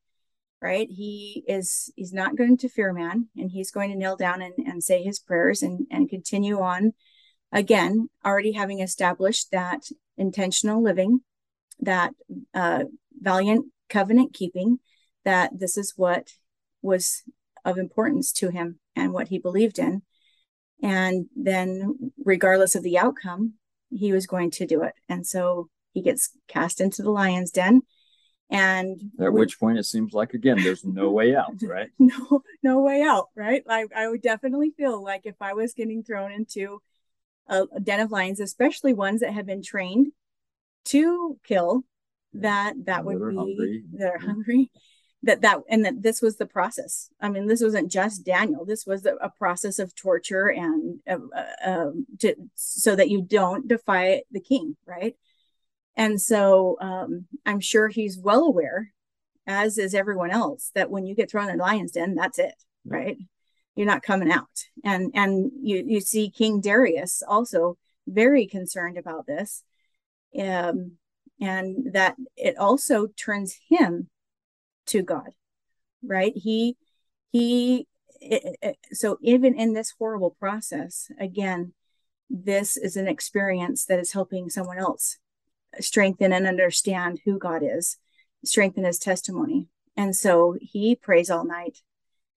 right? 0.62 0.88
He 0.90 1.44
is 1.46 1.92
he's 1.96 2.12
not 2.12 2.36
going 2.36 2.56
to 2.58 2.68
fear 2.68 2.92
man 2.92 3.28
and 3.36 3.50
he's 3.50 3.70
going 3.70 3.90
to 3.90 3.96
kneel 3.96 4.16
down 4.16 4.40
and, 4.40 4.54
and 4.58 4.82
say 4.82 5.02
his 5.02 5.18
prayers 5.18 5.62
and, 5.62 5.86
and 5.90 6.08
continue 6.08 6.60
on 6.60 6.94
again, 7.52 8.08
already 8.24 8.52
having 8.52 8.80
established 8.80 9.50
that 9.50 9.88
intentional 10.16 10.82
living, 10.82 11.20
that 11.80 12.12
uh, 12.54 12.84
valiant 13.20 13.66
covenant 13.88 14.32
keeping, 14.32 14.78
that 15.24 15.58
this 15.58 15.76
is 15.76 15.94
what 15.96 16.32
was 16.82 17.22
of 17.66 17.76
importance 17.76 18.32
to 18.32 18.48
him 18.48 18.78
and 18.94 19.12
what 19.12 19.28
he 19.28 19.38
believed 19.38 19.78
in. 19.78 20.02
And 20.82 21.26
then, 21.34 22.12
regardless 22.24 22.74
of 22.74 22.82
the 22.82 22.96
outcome, 22.96 23.54
he 23.90 24.12
was 24.12 24.26
going 24.26 24.52
to 24.52 24.66
do 24.66 24.82
it. 24.82 24.94
And 25.08 25.26
so 25.26 25.68
he 25.92 26.00
gets 26.00 26.30
cast 26.48 26.80
into 26.80 27.02
the 27.02 27.10
lion's 27.10 27.50
den. 27.50 27.82
And 28.48 29.00
at 29.18 29.32
we, 29.32 29.40
which 29.40 29.58
point 29.58 29.78
it 29.78 29.84
seems 29.84 30.12
like 30.12 30.32
again, 30.32 30.62
there's 30.62 30.84
no 30.84 31.10
way 31.18 31.34
out, 31.34 31.54
right? 31.62 31.88
no, 31.98 32.42
no 32.62 32.80
way 32.80 33.02
out, 33.02 33.26
right? 33.34 33.64
I, 33.68 33.86
I 33.94 34.08
would 34.08 34.22
definitely 34.22 34.72
feel 34.76 35.02
like 35.02 35.22
if 35.24 35.36
I 35.40 35.54
was 35.54 35.74
getting 35.74 36.04
thrown 36.04 36.30
into 36.30 36.80
a, 37.48 37.64
a 37.74 37.80
den 37.80 38.00
of 38.00 38.12
lions, 38.12 38.38
especially 38.38 38.94
ones 38.94 39.20
that 39.20 39.32
have 39.32 39.46
been 39.46 39.62
trained 39.62 40.12
to 40.86 41.38
kill, 41.44 41.82
that 42.34 42.74
that 42.84 43.04
would 43.04 43.18
be 43.18 43.34
hungry. 43.34 43.84
they're 43.92 44.18
mm-hmm. 44.18 44.26
hungry 44.26 44.70
that 45.22 45.40
that 45.40 45.60
and 45.68 45.84
that 45.84 46.02
this 46.02 46.22
was 46.22 46.36
the 46.36 46.46
process. 46.46 47.10
I 47.20 47.28
mean 47.28 47.46
this 47.46 47.62
wasn't 47.62 47.90
just 47.90 48.24
daniel. 48.24 48.64
This 48.64 48.86
was 48.86 49.06
a, 49.06 49.30
process 49.38 49.78
of 49.78 49.94
torture 49.94 50.48
and 50.48 51.00
uh, 51.08 51.18
uh, 51.64 51.90
to, 52.20 52.34
so 52.54 52.96
that 52.96 53.10
you 53.10 53.22
don't 53.22 53.68
defy 53.68 54.22
the 54.30 54.40
king 54.40 54.76
right? 54.86 55.16
And 55.96 56.20
so 56.20 56.76
um, 56.80 57.26
i'm 57.46 57.60
sure 57.60 57.88
he's 57.88 58.18
well 58.18 58.44
aware 58.44 58.92
as 59.46 59.78
is 59.78 59.94
everyone 59.94 60.30
else 60.30 60.70
that 60.74 60.90
when 60.90 61.06
you 61.06 61.14
get 61.14 61.30
thrown 61.30 61.48
in 61.48 61.58
the 61.58 61.62
lion's 61.62 61.92
den 61.92 62.14
that's 62.14 62.38
it 62.38 62.54
right? 62.84 63.18
You're 63.74 63.86
not 63.86 64.02
coming 64.02 64.30
out. 64.30 64.48
And 64.84 65.10
and 65.14 65.50
you 65.60 65.84
you 65.86 66.00
see 66.00 66.30
king 66.30 66.60
darius 66.60 67.22
also 67.26 67.76
very 68.06 68.46
concerned 68.46 68.96
about 68.96 69.26
this 69.26 69.64
um, 70.38 70.92
and 71.40 71.92
that 71.92 72.16
it 72.36 72.56
also 72.56 73.08
turns 73.08 73.58
him 73.68 74.08
to 74.86 75.02
God, 75.02 75.30
right? 76.02 76.32
He, 76.34 76.76
he, 77.30 77.86
it, 78.20 78.56
it, 78.62 78.76
so 78.92 79.18
even 79.20 79.54
in 79.54 79.74
this 79.74 79.94
horrible 79.98 80.36
process, 80.38 81.10
again, 81.20 81.72
this 82.28 82.76
is 82.76 82.96
an 82.96 83.06
experience 83.06 83.84
that 83.86 83.98
is 83.98 84.12
helping 84.12 84.50
someone 84.50 84.78
else 84.78 85.18
strengthen 85.80 86.32
and 86.32 86.46
understand 86.46 87.20
who 87.24 87.38
God 87.38 87.62
is, 87.62 87.98
strengthen 88.44 88.84
his 88.84 88.98
testimony. 88.98 89.68
And 89.96 90.14
so 90.14 90.56
he 90.60 90.94
prays 90.94 91.30
all 91.30 91.44
night. 91.44 91.78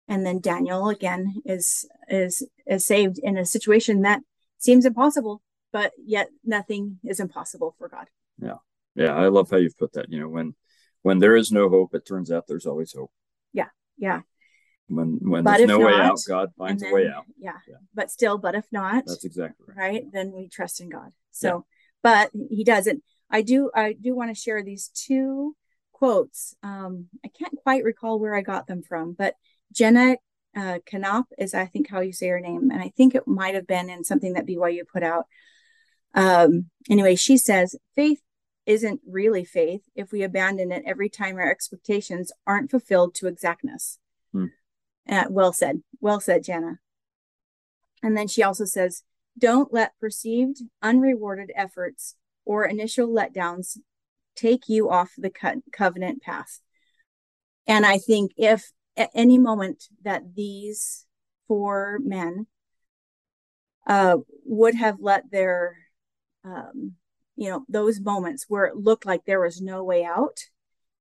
And 0.08 0.24
then 0.24 0.40
Daniel 0.40 0.88
again 0.88 1.42
is 1.44 1.84
is 2.08 2.46
is 2.66 2.86
saved 2.86 3.18
in 3.18 3.36
a 3.36 3.44
situation 3.44 4.02
that 4.02 4.20
seems 4.58 4.84
impossible, 4.84 5.42
but 5.72 5.92
yet 5.98 6.28
nothing 6.44 6.98
is 7.04 7.18
impossible 7.18 7.74
for 7.76 7.88
God. 7.88 8.06
Yeah. 8.40 8.58
Yeah. 8.94 9.14
I 9.14 9.28
love 9.28 9.50
how 9.50 9.56
you've 9.56 9.76
put 9.76 9.94
that. 9.94 10.10
You 10.10 10.20
know, 10.20 10.28
when 10.28 10.54
when 11.06 11.20
there 11.20 11.36
is 11.36 11.52
no 11.52 11.68
hope, 11.68 11.94
it 11.94 12.04
turns 12.04 12.32
out 12.32 12.48
there's 12.48 12.66
always 12.66 12.92
hope. 12.92 13.12
Yeah, 13.52 13.68
yeah. 13.96 14.22
When 14.88 15.20
when 15.22 15.44
but 15.44 15.58
there's 15.58 15.68
no 15.68 15.78
not, 15.78 15.86
way 15.86 16.00
out, 16.00 16.18
God 16.26 16.48
finds 16.58 16.82
then, 16.82 16.90
a 16.90 16.94
way 16.94 17.06
out. 17.06 17.26
Yeah. 17.38 17.52
yeah. 17.68 17.76
But 17.94 18.10
still, 18.10 18.38
but 18.38 18.56
if 18.56 18.64
not, 18.72 19.04
that's 19.06 19.24
exactly 19.24 19.66
right. 19.68 19.76
Right, 19.76 20.04
then 20.12 20.32
we 20.32 20.48
trust 20.48 20.80
in 20.80 20.88
God. 20.88 21.12
So, 21.30 21.48
yeah. 21.48 21.60
but 22.02 22.30
He 22.50 22.64
doesn't. 22.64 23.04
I 23.30 23.42
do. 23.42 23.70
I 23.72 23.92
do 23.92 24.16
want 24.16 24.34
to 24.34 24.40
share 24.40 24.64
these 24.64 24.88
two 24.88 25.54
quotes. 25.92 26.56
Um, 26.64 27.06
I 27.24 27.28
can't 27.28 27.54
quite 27.62 27.84
recall 27.84 28.18
where 28.18 28.34
I 28.34 28.42
got 28.42 28.66
them 28.66 28.82
from, 28.82 29.12
but 29.12 29.34
Jenna 29.72 30.16
uh, 30.56 30.80
Knopf 30.92 31.26
is, 31.38 31.54
I 31.54 31.66
think, 31.66 31.88
how 31.88 32.00
you 32.00 32.12
say 32.12 32.26
her 32.30 32.40
name, 32.40 32.72
and 32.72 32.82
I 32.82 32.92
think 32.96 33.14
it 33.14 33.28
might 33.28 33.54
have 33.54 33.68
been 33.68 33.90
in 33.90 34.02
something 34.02 34.32
that 34.32 34.46
BYU 34.46 34.80
put 34.92 35.04
out. 35.04 35.26
Um, 36.14 36.66
anyway, 36.90 37.14
she 37.14 37.36
says 37.36 37.76
faith 37.94 38.22
isn't 38.66 39.00
really 39.06 39.44
faith 39.44 39.82
if 39.94 40.12
we 40.12 40.22
abandon 40.22 40.72
it 40.72 40.82
every 40.84 41.08
time 41.08 41.36
our 41.36 41.50
expectations 41.50 42.32
aren't 42.46 42.70
fulfilled 42.70 43.14
to 43.14 43.28
exactness. 43.28 43.98
Hmm. 44.32 44.46
Uh, 45.08 45.24
well 45.30 45.52
said. 45.52 45.82
Well 46.00 46.20
said, 46.20 46.42
Jana. 46.44 46.80
And 48.02 48.16
then 48.16 48.28
she 48.28 48.42
also 48.42 48.64
says, 48.64 49.04
don't 49.38 49.72
let 49.72 49.98
perceived 50.00 50.62
unrewarded 50.82 51.52
efforts 51.54 52.16
or 52.44 52.64
initial 52.64 53.08
letdowns 53.08 53.78
take 54.34 54.68
you 54.68 54.90
off 54.90 55.12
the 55.16 55.30
co- 55.30 55.62
covenant 55.72 56.22
path. 56.22 56.60
And 57.66 57.86
I 57.86 57.98
think 57.98 58.32
if 58.36 58.72
at 58.96 59.10
any 59.14 59.38
moment 59.38 59.84
that 60.02 60.34
these 60.34 61.06
four 61.48 61.98
men 62.02 62.46
uh, 63.86 64.18
would 64.44 64.74
have 64.74 64.96
let 65.00 65.30
their 65.30 65.76
um, 66.44 66.94
you 67.36 67.50
know 67.50 67.64
those 67.68 68.00
moments 68.00 68.46
where 68.48 68.64
it 68.64 68.76
looked 68.76 69.06
like 69.06 69.24
there 69.24 69.40
was 69.40 69.60
no 69.60 69.84
way 69.84 70.04
out 70.04 70.38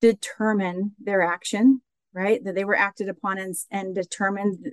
determine 0.02 0.92
their 1.00 1.22
action 1.22 1.82
right? 2.16 2.42
That 2.46 2.56
they 2.56 2.64
were 2.64 2.78
acted 2.78 3.10
upon 3.10 3.38
and, 3.38 3.54
and 3.72 3.94
determined 3.94 4.66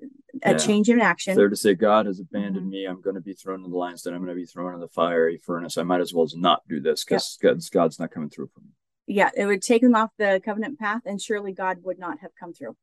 a 0.45 0.53
yeah. 0.53 0.57
change 0.57 0.89
in 0.89 1.01
action. 1.01 1.37
They're 1.37 1.49
to 1.49 1.57
say 1.57 1.75
god 1.75 2.07
has 2.07 2.21
abandoned 2.21 2.57
mm-hmm. 2.59 2.71
me. 2.71 2.85
I'm 2.87 3.03
going 3.03 3.17
to 3.17 3.21
be 3.21 3.35
thrown 3.35 3.65
in 3.65 3.71
the 3.71 3.77
lion's 3.77 4.03
den. 4.03 4.15
I'm 4.15 4.21
going 4.21 4.35
to 4.35 4.41
be 4.41 4.47
thrown 4.47 4.75
in 4.75 4.81
the 4.81 4.87
fiery 4.87 5.39
furnace. 5.45 5.77
I 5.77 5.83
might 5.83 6.01
as 6.01 6.15
well 6.15 6.29
not 6.37 6.63
do 6.69 6.81
this 6.81 7.05
because 7.05 7.37
yep. 7.43 7.55
god's, 7.55 7.69
god's 7.69 7.99
not 7.99 8.13
coming 8.13 8.31
through 8.31 8.49
for 8.55 8.61
me. 8.61 8.69
Yeah 9.09 9.31
it 9.37 9.47
would 9.47 9.61
take 9.61 9.83
them 9.83 9.97
off 9.97 10.11
the 10.17 10.41
covenant 10.45 10.79
path 10.79 11.03
and 11.05 11.21
surely 11.21 11.53
god 11.53 11.79
would 11.83 11.99
not 11.99 12.21
have 12.21 12.31
come 12.39 12.55
through 12.55 12.77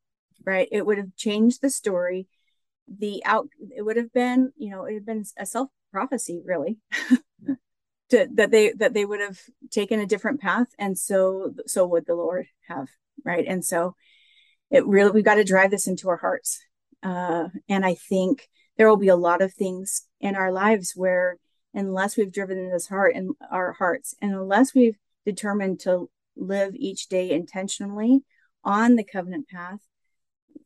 right? 0.46 0.68
It 0.72 0.86
would 0.86 0.98
have 0.98 1.16
changed 1.16 1.62
the 1.62 1.70
story. 1.70 2.28
The 2.88 3.24
out 3.26 3.48
it 3.76 3.84
would 3.84 3.98
have 3.98 4.12
been 4.12 4.52
you 4.58 4.72
know 4.72 4.84
it 4.84 4.96
had 4.96 5.06
been 5.06 5.24
a 5.38 5.46
self 5.46 5.70
prophecy 5.92 6.42
really 6.44 6.78
to, 8.10 8.28
that 8.34 8.52
they 8.52 8.72
that 8.74 8.94
they 8.94 9.06
would 9.06 9.20
have 9.20 9.40
taken 9.70 10.00
a 10.00 10.06
different 10.06 10.42
path 10.42 10.68
and 10.78 10.98
so 10.98 11.54
so 11.66 11.86
would 11.86 12.06
the 12.06 12.16
lord 12.16 12.48
have 12.68 12.88
right? 13.26 13.46
And 13.48 13.64
so 13.64 13.96
it 14.72 14.86
really 14.86 15.12
we've 15.12 15.26
got 15.26 15.36
to 15.36 15.44
drive 15.44 15.72
this 15.72 15.88
into 15.88 16.10
our 16.10 16.18
hearts. 16.18 16.60
Uh 17.02 17.48
and 17.70 17.86
i 17.86 17.96
think 17.96 18.50
there 18.78 18.90
will 18.90 18.98
be 18.98 19.08
a 19.08 19.16
lot 19.16 19.42
of 19.42 19.54
things 19.54 20.04
in 20.20 20.36
our 20.36 20.52
lives 20.52 20.94
where 20.96 21.38
unless 21.74 22.18
we've 22.18 22.34
driven 22.34 22.70
this 22.70 22.88
heart 22.88 23.16
in 23.16 23.32
our 23.50 23.72
hearts 23.74 24.16
and 24.22 24.34
unless 24.34 24.76
we've 24.76 24.98
determined 25.26 25.80
to 25.80 26.10
live 26.36 26.76
each 26.76 27.08
day 27.08 27.30
intentionally 27.32 28.20
on 28.66 28.98
the 28.98 29.04
covenant 29.04 29.48
path 29.48 29.80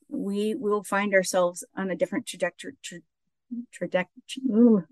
we 0.10 0.56
will 0.56 0.84
find 0.84 1.14
ourselves 1.14 1.64
on 1.76 1.92
a 1.92 1.96
different 1.96 2.26
trajectory 2.26 2.74
tra- 2.82 3.00
trajectory 3.72 4.42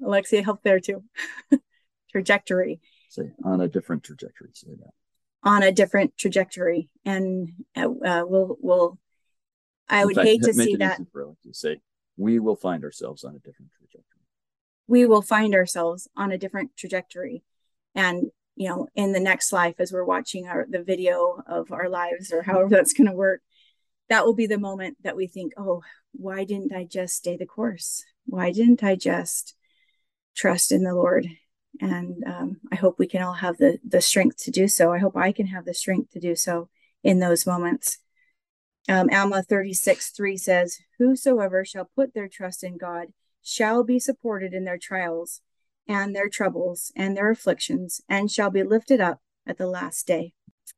alexia 0.05 0.43
help 0.43 0.61
there 0.61 0.79
too 0.79 1.03
trajectory. 2.11 2.81
Say 3.09 3.31
on 3.43 3.61
a 3.61 3.67
different 3.67 4.03
trajectory 4.03 4.49
say 4.53 4.71
that. 4.79 4.91
On 5.43 5.63
a 5.63 5.71
different 5.71 6.17
trajectory. 6.17 6.89
And 7.05 7.51
uh, 7.75 7.89
uh 7.89 8.23
we'll 8.25 8.57
we'll 8.59 8.97
i 9.89 10.01
in 10.01 10.07
would 10.07 10.15
fact, 10.15 10.27
hate 10.27 10.43
to 10.43 10.53
see 10.53 10.75
that. 10.77 10.97
to 10.97 11.53
say 11.53 11.81
we 12.17 12.39
will 12.39 12.55
find 12.55 12.83
ourselves 12.83 13.23
on 13.23 13.35
a 13.35 13.39
different 13.39 13.71
trajectory. 13.77 14.21
We 14.87 15.05
will 15.05 15.21
find 15.21 15.55
ourselves 15.55 16.07
on 16.15 16.31
a 16.31 16.37
different 16.37 16.75
trajectory. 16.77 17.43
And 17.95 18.31
you 18.55 18.69
know 18.69 18.87
in 18.95 19.11
the 19.11 19.19
next 19.19 19.51
life 19.51 19.75
as 19.79 19.91
we're 19.91 20.03
watching 20.03 20.47
our 20.47 20.65
the 20.69 20.83
video 20.83 21.41
of 21.47 21.71
our 21.71 21.89
lives 21.89 22.31
or 22.31 22.41
however 22.43 22.69
that's 22.69 22.93
going 22.93 23.09
to 23.09 23.15
work 23.15 23.41
that 24.09 24.25
will 24.25 24.35
be 24.35 24.47
the 24.47 24.59
moment 24.59 24.97
that 25.03 25.15
we 25.15 25.27
think 25.27 25.53
oh 25.57 25.81
why 26.11 26.43
didn't 26.43 26.73
i 26.73 26.83
just 26.83 27.15
stay 27.15 27.37
the 27.37 27.45
course? 27.45 28.03
Why 28.25 28.51
didn't 28.51 28.83
i 28.83 28.95
just 28.95 29.55
trust 30.35 30.71
in 30.71 30.83
the 30.83 30.93
lord 30.93 31.27
and 31.79 32.23
um, 32.25 32.57
i 32.71 32.75
hope 32.75 32.99
we 32.99 33.07
can 33.07 33.21
all 33.21 33.33
have 33.33 33.57
the 33.57 33.79
the 33.87 34.01
strength 34.01 34.37
to 34.37 34.51
do 34.51 34.67
so. 34.67 34.91
I 34.91 34.99
hope 34.99 35.15
i 35.15 35.31
can 35.31 35.47
have 35.47 35.65
the 35.65 35.73
strength 35.73 36.11
to 36.11 36.19
do 36.19 36.35
so 36.35 36.69
in 37.03 37.19
those 37.19 37.45
moments. 37.45 37.99
Um, 38.89 39.09
alma 39.11 39.43
36 39.43 40.11
3 40.11 40.37
says 40.37 40.79
whosoever 40.97 41.63
shall 41.63 41.89
put 41.95 42.13
their 42.13 42.27
trust 42.27 42.63
in 42.63 42.77
god 42.77 43.07
shall 43.43 43.83
be 43.83 43.99
supported 43.99 44.53
in 44.53 44.65
their 44.65 44.77
trials 44.77 45.41
and 45.87 46.15
their 46.15 46.29
troubles 46.29 46.91
and 46.95 47.15
their 47.15 47.31
afflictions 47.31 48.01
and 48.07 48.31
shall 48.31 48.49
be 48.49 48.63
lifted 48.63 49.01
up 49.01 49.19
at 49.45 49.57
the 49.57 49.67
last 49.67 50.07
day. 50.07 50.33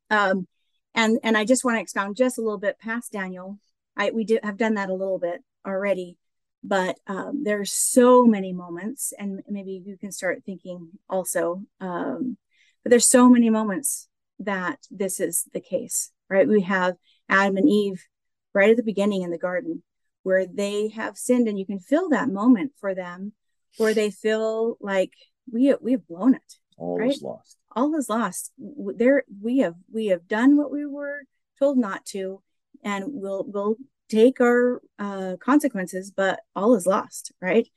Um, 0.10 0.48
and 0.96 1.20
and 1.24 1.38
i 1.38 1.44
just 1.44 1.64
want 1.64 1.78
to 1.78 1.82
expound 1.82 2.16
just 2.16 2.38
a 2.38 2.42
little 2.42 2.60
bit 2.60 2.80
past 2.80 3.12
daniel. 3.12 3.60
I 3.96 4.12
we 4.12 4.24
do 4.24 4.40
have 4.44 4.58
done 4.58 4.76
that 4.76 4.90
a 4.90 4.94
little 4.96 5.20
bit 5.20 5.44
already 5.66 6.18
but 6.64 6.98
um, 7.08 7.44
there's 7.44 7.72
so 7.72 8.26
many 8.26 8.54
moments 8.54 9.14
and 9.18 9.42
maybe 9.50 9.82
you 9.86 9.98
can 9.98 10.12
start 10.12 10.44
thinking 10.46 10.90
also 11.10 11.62
um, 11.82 12.38
but 12.84 12.90
there's 12.90 13.08
so 13.08 13.30
many 13.30 13.50
moments 13.50 14.08
that 14.40 14.80
this 14.90 15.20
is 15.20 15.46
the 15.54 15.62
case 15.62 16.12
right? 16.30 16.48
We 16.48 16.62
have 16.62 16.96
adam 17.30 17.58
and 17.58 17.70
eve 17.70 18.06
right 18.54 18.72
at 18.72 18.78
the 18.78 18.84
beginning 18.84 19.22
in 19.22 19.32
the 19.32 19.38
garden 19.38 19.84
where 20.24 20.46
they 20.46 20.90
have 20.90 21.18
sinned 21.18 21.48
and 21.48 21.60
you 21.60 21.66
can 21.66 21.80
feel 21.80 22.10
that 22.10 22.30
moment 22.30 22.72
for 22.80 22.96
them 22.96 23.34
where 23.78 23.94
they 23.94 24.10
feel 24.10 24.78
like 24.80 25.14
we 25.52 25.74
we 25.82 25.92
have 25.92 26.08
blown 26.08 26.36
it 26.36 26.56
all 26.78 26.98
right? 26.98 27.12
is 27.12 27.22
lost. 27.22 27.58
All 27.76 27.96
is 27.96 28.10
lost. 28.10 28.52
There 28.58 29.24
we 29.42 29.60
have 29.60 29.76
we 29.92 30.08
have 30.08 30.28
done 30.28 30.58
what 30.58 30.72
we 30.72 30.86
were 30.86 31.24
told 31.60 31.78
not 31.78 32.06
to 32.08 32.42
and 32.84 33.06
we'll 33.08 33.46
we'll 33.48 33.76
take 34.14 34.40
our 34.42 34.82
uh, 35.00 35.36
consequences 35.40 36.12
but 36.12 36.40
all 36.56 36.76
is 36.76 36.88
lost 36.88 37.32
right 37.42 37.68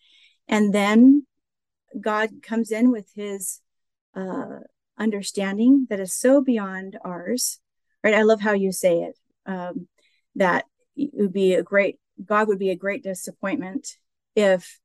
and 0.48 0.72
then 0.72 1.26
god 2.00 2.30
comes 2.42 2.70
in 2.70 2.90
with 2.90 3.08
his 3.14 3.60
uh, 4.14 4.60
understanding 4.98 5.86
that 5.90 6.00
is 6.00 6.12
so 6.12 6.40
beyond 6.40 6.98
ours 7.04 7.60
right 8.02 8.14
i 8.14 8.22
love 8.22 8.40
how 8.40 8.52
you 8.52 8.72
say 8.72 9.02
it 9.02 9.16
um, 9.46 9.86
that 10.34 10.64
it 10.96 11.10
would 11.12 11.32
be 11.32 11.54
a 11.54 11.62
great 11.62 11.98
God 12.24 12.48
would 12.48 12.58
be 12.58 12.70
a 12.70 12.76
great 12.76 13.02
disappointment 13.02 13.98
if 14.34 14.78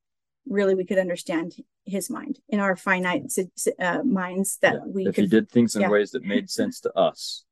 really 0.46 0.74
we 0.74 0.84
could 0.84 0.98
understand 0.98 1.54
his 1.84 2.10
mind 2.10 2.38
in 2.48 2.60
our 2.60 2.76
finite 2.76 3.32
uh, 3.80 4.02
minds 4.02 4.58
that 4.62 4.74
yeah. 4.74 4.80
we 4.86 5.06
if 5.06 5.14
could, 5.14 5.24
he 5.24 5.28
did 5.28 5.50
things 5.50 5.74
in 5.74 5.82
yeah. 5.82 5.88
ways 5.88 6.12
that 6.12 6.24
made 6.24 6.48
sense 6.48 6.80
to 6.80 6.96
us 6.96 7.44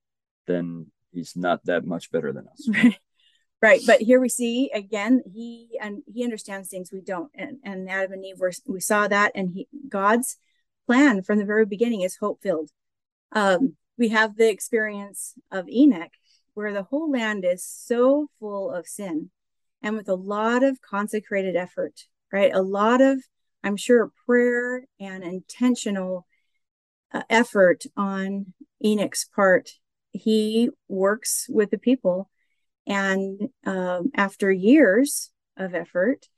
then 0.46 0.86
he's 1.12 1.36
not 1.36 1.64
that 1.64 1.84
much 1.84 2.10
better 2.12 2.32
than 2.32 2.46
us 2.46 2.68
right 2.72 2.98
right 3.62 3.80
but 3.86 4.00
here 4.00 4.20
we 4.20 4.28
see 4.28 4.70
again 4.74 5.22
he 5.32 5.78
and 5.80 6.02
he 6.12 6.24
understands 6.24 6.68
things 6.68 6.90
we 6.92 7.00
don't 7.00 7.30
and, 7.34 7.58
and 7.64 7.88
adam 7.90 8.12
and 8.12 8.24
eve 8.24 8.38
were, 8.38 8.52
we 8.66 8.80
saw 8.80 9.08
that 9.08 9.32
and 9.34 9.50
he 9.50 9.68
god's 9.88 10.36
plan 10.86 11.22
from 11.22 11.38
the 11.38 11.44
very 11.44 11.66
beginning 11.66 12.00
is 12.00 12.16
hope 12.16 12.40
filled 12.42 12.70
um, 13.32 13.74
we 13.96 14.08
have 14.08 14.36
the 14.36 14.48
experience 14.48 15.34
of 15.50 15.68
enoch 15.68 16.12
where 16.54 16.72
the 16.72 16.82
whole 16.84 17.10
land 17.10 17.44
is 17.44 17.64
so 17.64 18.28
full 18.38 18.70
of 18.70 18.86
sin 18.86 19.30
and 19.82 19.96
with 19.96 20.08
a 20.08 20.14
lot 20.14 20.62
of 20.62 20.82
consecrated 20.82 21.56
effort, 21.56 22.04
right? 22.32 22.52
A 22.52 22.62
lot 22.62 23.00
of, 23.00 23.22
I'm 23.64 23.76
sure, 23.76 24.12
prayer 24.26 24.84
and 24.98 25.24
intentional 25.24 26.26
uh, 27.12 27.22
effort 27.30 27.84
on 27.96 28.52
Enoch's 28.84 29.26
part. 29.34 29.70
He 30.12 30.70
works 30.88 31.46
with 31.48 31.70
the 31.70 31.78
people. 31.78 32.30
And 32.86 33.48
um, 33.64 34.10
after 34.14 34.50
years 34.50 35.30
of 35.56 35.74
effort, 35.74 36.28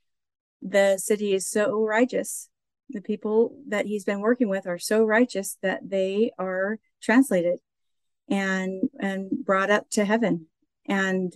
the 0.61 0.97
city 0.97 1.33
is 1.33 1.47
so 1.47 1.83
righteous. 1.83 2.49
The 2.89 3.01
people 3.01 3.57
that 3.67 3.85
he's 3.85 4.05
been 4.05 4.21
working 4.21 4.49
with 4.49 4.67
are 4.67 4.79
so 4.79 5.03
righteous 5.03 5.57
that 5.61 5.89
they 5.89 6.31
are 6.37 6.79
translated 7.01 7.59
and 8.29 8.89
and 8.99 9.29
brought 9.43 9.69
up 9.69 9.89
to 9.91 10.05
heaven. 10.05 10.47
And 10.87 11.33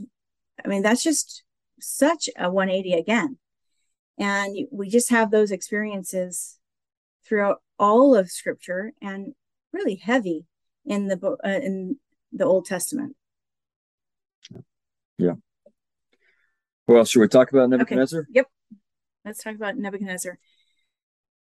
I 0.64 0.68
mean, 0.68 0.82
that's 0.82 1.04
just 1.04 1.44
such 1.80 2.30
a 2.38 2.50
180 2.50 2.94
again. 2.94 3.38
And 4.18 4.68
we 4.72 4.90
just 4.90 5.10
have 5.10 5.30
those 5.30 5.52
experiences 5.52 6.58
throughout 7.26 7.62
all 7.78 8.16
of 8.16 8.32
Scripture 8.32 8.94
and 9.02 9.34
really 9.74 9.96
heavy 9.96 10.46
in 10.86 11.08
the 11.08 11.38
uh, 11.44 11.48
in 11.48 11.98
the 12.32 12.46
Old 12.46 12.66
Testament. 12.66 13.17
Yeah. 15.18 15.34
Well, 16.88 17.04
should 17.06 17.20
we 17.20 17.28
talk 17.28 17.52
about 17.52 17.70
Nebuchadnezzar? 17.70 18.22
Okay. 18.22 18.30
Yep. 18.36 18.48
Let's 19.26 19.44
talk 19.44 19.56
about 19.56 19.78
Nebuchadnezzar. 19.78 20.40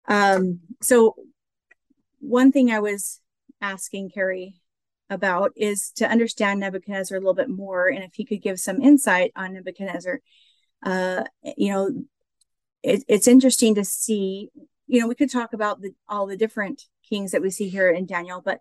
Um, 0.06 0.60
so 0.82 1.14
one 2.18 2.52
thing 2.52 2.70
I 2.70 2.80
was 2.80 3.20
asking 3.60 4.10
Kerry 4.10 4.60
about 5.08 5.52
is 5.56 5.90
to 5.96 6.08
understand 6.08 6.60
Nebuchadnezzar 6.60 7.16
a 7.16 7.20
little 7.20 7.34
bit 7.34 7.48
more. 7.48 7.88
And 7.88 8.04
if 8.04 8.14
he 8.14 8.24
could 8.24 8.42
give 8.42 8.60
some 8.60 8.82
insight 8.82 9.32
on 9.34 9.54
Nebuchadnezzar, 9.54 10.20
uh, 10.84 11.24
you 11.56 11.72
know, 11.72 12.04
it, 12.82 13.04
it's 13.08 13.28
interesting 13.28 13.74
to 13.76 13.84
see, 13.84 14.50
you 14.86 15.00
know, 15.00 15.08
we 15.08 15.14
could 15.14 15.30
talk 15.30 15.52
about 15.52 15.80
the, 15.80 15.92
all 16.08 16.26
the 16.26 16.36
different 16.36 16.84
kings 17.08 17.32
that 17.32 17.42
we 17.42 17.50
see 17.50 17.68
here 17.68 17.90
in 17.90 18.06
Daniel, 18.06 18.42
but, 18.44 18.60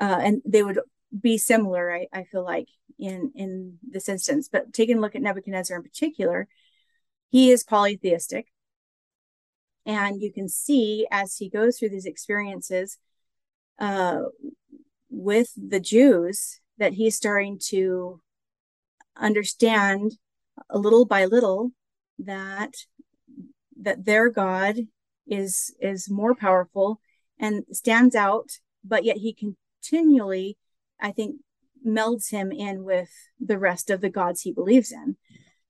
uh, 0.00 0.18
and 0.20 0.42
they 0.44 0.62
would 0.62 0.80
be 1.20 1.38
similar, 1.38 1.94
I, 1.94 2.06
I 2.12 2.24
feel 2.24 2.44
like 2.44 2.68
in, 2.98 3.32
in 3.34 3.78
this 3.82 4.08
instance, 4.08 4.48
but 4.50 4.72
taking 4.72 4.98
a 4.98 5.00
look 5.00 5.14
at 5.14 5.22
Nebuchadnezzar 5.22 5.76
in 5.76 5.82
particular, 5.82 6.48
he 7.30 7.50
is 7.50 7.64
polytheistic. 7.64 8.46
And 9.84 10.22
you 10.22 10.32
can 10.32 10.48
see 10.48 11.06
as 11.10 11.36
he 11.36 11.48
goes 11.48 11.78
through 11.78 11.90
these 11.90 12.06
experiences, 12.06 12.98
uh, 13.78 14.22
with 15.10 15.52
the 15.56 15.80
Jews 15.80 16.60
that 16.78 16.94
he's 16.94 17.16
starting 17.16 17.58
to 17.66 18.20
understand 19.16 20.12
a 20.70 20.78
little 20.78 21.04
by 21.04 21.26
little 21.26 21.72
that 22.18 22.74
that 23.80 24.04
their 24.04 24.30
God 24.30 24.76
is 25.26 25.74
is 25.80 26.10
more 26.10 26.34
powerful 26.34 27.00
and 27.38 27.64
stands 27.72 28.14
out, 28.14 28.50
but 28.84 29.04
yet 29.04 29.18
he 29.18 29.34
continually, 29.34 30.56
I 31.02 31.12
think, 31.12 31.36
melds 31.86 32.30
him 32.30 32.52
in 32.52 32.84
with 32.84 33.10
the 33.40 33.58
rest 33.58 33.90
of 33.90 34.00
the 34.00 34.08
gods 34.08 34.42
he 34.42 34.52
believes 34.52 34.92
in. 34.92 35.16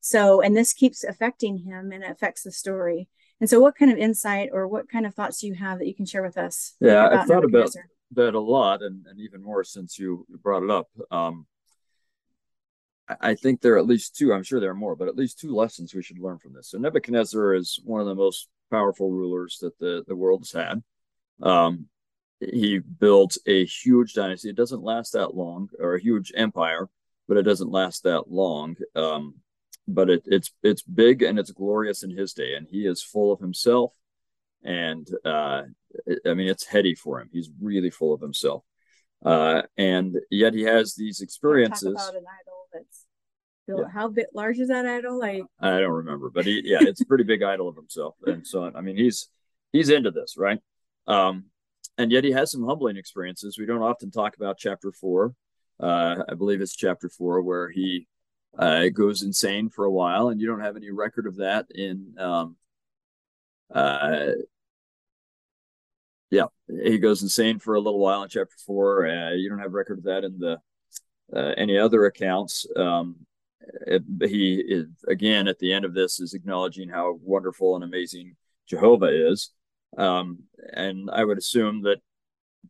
So, 0.01 0.41
and 0.41 0.57
this 0.57 0.73
keeps 0.73 1.05
affecting 1.05 1.59
him 1.59 1.91
and 1.93 2.05
affects 2.05 2.43
the 2.43 2.53
story. 2.53 3.09
And 3.41 3.49
so, 3.49 3.59
what 3.61 3.77
kind 3.77 3.91
of 3.91 3.99
insight 3.99 4.51
or 4.53 4.69
what 4.69 4.89
kind 4.89 5.07
of 5.07 5.15
thoughts 5.15 5.41
do 5.41 5.47
you 5.47 5.55
have 5.55 5.79
that 5.79 5.89
you 5.89 5.95
can 5.95 6.07
share 6.07 6.23
with 6.23 6.37
us? 6.37 6.75
Yeah, 6.81 7.09
I 7.09 7.25
thought 7.25 7.45
about 7.45 7.71
that 8.13 8.35
a 8.35 8.41
lot, 8.41 8.83
and, 8.83 9.07
and 9.07 9.19
even 9.21 9.43
more 9.43 9.65
since 9.65 9.99
you 9.99 10.27
brought 10.43 10.63
it 10.63 10.71
up. 10.71 10.89
Um, 11.11 11.47
I 13.21 13.35
think 13.35 13.61
there 13.61 13.75
are 13.75 13.79
at 13.79 13.87
least 13.87 14.17
two, 14.17 14.33
I'm 14.33 14.43
sure 14.43 14.61
there 14.61 14.71
are 14.71 14.75
more, 14.75 14.97
but 14.97 15.09
at 15.09 15.17
least 15.17 15.39
two 15.39 15.55
lessons 15.55 15.95
we 15.95 16.03
should 16.03 16.19
learn 16.19 16.39
from 16.39 16.53
this. 16.53 16.71
So 16.71 16.79
Nebuchadnezzar 16.79 17.55
is 17.55 17.81
one 17.85 18.01
of 18.01 18.07
the 18.07 18.15
most 18.15 18.49
powerful 18.71 19.11
rulers 19.11 19.59
that 19.61 19.79
the, 19.79 20.05
the 20.07 20.17
world 20.17 20.43
has 20.43 20.53
had. 20.53 20.83
Um, 21.43 21.87
he 22.51 22.79
built 22.79 23.37
a 23.47 23.65
huge 23.65 24.15
dynasty. 24.15 24.51
It 24.51 24.57
doesn't 24.57 24.83
last 24.83 25.13
that 25.13 25.35
long, 25.35 25.69
or 25.79 25.95
a 25.95 26.03
huge 26.03 26.33
empire, 26.35 26.89
but 27.29 27.37
it 27.37 27.43
doesn't 27.43 27.71
last 27.71 28.03
that 28.05 28.31
long. 28.31 28.77
Um, 28.95 29.37
but 29.89 30.11
it, 30.11 30.23
it's 30.27 30.51
it's 30.63 30.83
big 30.83 31.23
and 31.23 31.39
it's 31.39 31.51
glorious 31.51 32.03
in 32.03 32.11
his 32.11 32.33
day, 32.33 32.55
and 32.55 32.67
he 32.71 32.87
is 32.87 33.03
full 33.03 33.33
of 33.33 33.41
himself 33.41 33.93
and 34.65 35.09
uh, 35.25 35.63
I 36.27 36.35
mean 36.35 36.49
it's 36.49 36.67
heady 36.67 36.95
for 36.95 37.21
him. 37.21 37.29
He's 37.33 37.51
really 37.61 37.91
full 37.91 38.13
of 38.13 38.21
himself, 38.21 38.65
uh, 39.25 39.63
and 39.77 40.17
yet 40.31 40.55
he 40.55 40.63
has 40.63 40.95
these 40.95 41.21
experiences. 41.21 41.95
Talk 41.95 42.11
about 42.11 42.21
an 42.21 42.27
idol 42.41 42.69
that's 42.73 43.07
Bill, 43.67 43.81
yeah. 43.83 43.89
how 43.93 44.09
bit 44.09 44.29
large 44.35 44.59
is 44.59 44.69
that 44.69 44.87
idol? 44.87 45.19
Like 45.19 45.43
I 45.61 45.81
don't 45.81 45.91
remember, 45.91 46.31
but 46.31 46.45
he 46.45 46.63
yeah, 46.65 46.79
it's 46.81 47.01
a 47.01 47.07
pretty 47.07 47.25
big 47.25 47.43
idol 47.43 47.69
of 47.69 47.77
himself, 47.77 48.17
and 48.27 48.47
so 48.47 48.71
I 48.75 48.81
mean 48.81 48.97
he's 48.97 49.29
he's 49.73 49.91
into 49.91 50.11
this, 50.11 50.37
right? 50.37 50.59
Um, 51.07 51.47
and 51.99 52.11
yet 52.11 52.25
he 52.25 52.33
has 52.33 52.51
some 52.51 52.65
humbling 52.65 52.97
experiences. 52.97 53.59
We 53.59 53.67
don't 53.67 53.83
often 53.83 54.11
talk 54.11 54.37
about 54.37 54.59
chapter 54.59 54.93
four. 54.93 55.35
Uh, 55.81 56.23
I 56.29 56.35
believe 56.35 56.61
it's 56.61 56.77
chapter 56.77 57.09
four 57.09 57.43
where 57.43 57.71
he 57.71 58.07
uh, 58.59 58.89
goes 58.89 59.23
insane 59.23 59.69
for 59.69 59.85
a 59.85 59.91
while, 59.91 60.29
and 60.29 60.41
you 60.41 60.47
don't 60.47 60.61
have 60.61 60.77
any 60.77 60.91
record 60.91 61.27
of 61.27 61.37
that 61.37 61.67
in. 61.75 62.15
Um, 62.19 62.57
uh, 63.75 64.27
yeah, 66.31 66.47
he 66.83 66.99
goes 66.99 67.23
insane 67.23 67.59
for 67.59 67.75
a 67.75 67.81
little 67.81 68.01
while 68.01 68.23
in 68.23 68.29
chapter 68.29 68.57
four. 68.67 69.07
Uh, 69.07 69.33
you 69.33 69.49
don't 69.49 69.59
have 69.59 69.73
record 69.73 69.99
of 69.99 70.05
that 70.05 70.25
in 70.25 70.39
the 70.39 70.59
uh, 71.35 71.55
any 71.57 71.79
other 71.79 72.05
accounts. 72.07 72.67
Um, 72.77 73.17
it, 73.87 74.03
he 74.21 74.57
is, 74.57 74.87
again 75.07 75.47
at 75.47 75.59
the 75.59 75.73
end 75.73 75.85
of 75.85 75.95
this 75.95 76.21
is 76.21 76.35
acknowledging 76.35 76.89
how 76.89 77.19
wonderful 77.23 77.75
and 77.75 77.85
amazing 77.85 78.37
Jehovah 78.67 79.31
is, 79.31 79.51
um, 79.97 80.41
and 80.73 81.11
I 81.11 81.25
would 81.25 81.39
assume 81.39 81.83
that 81.83 81.99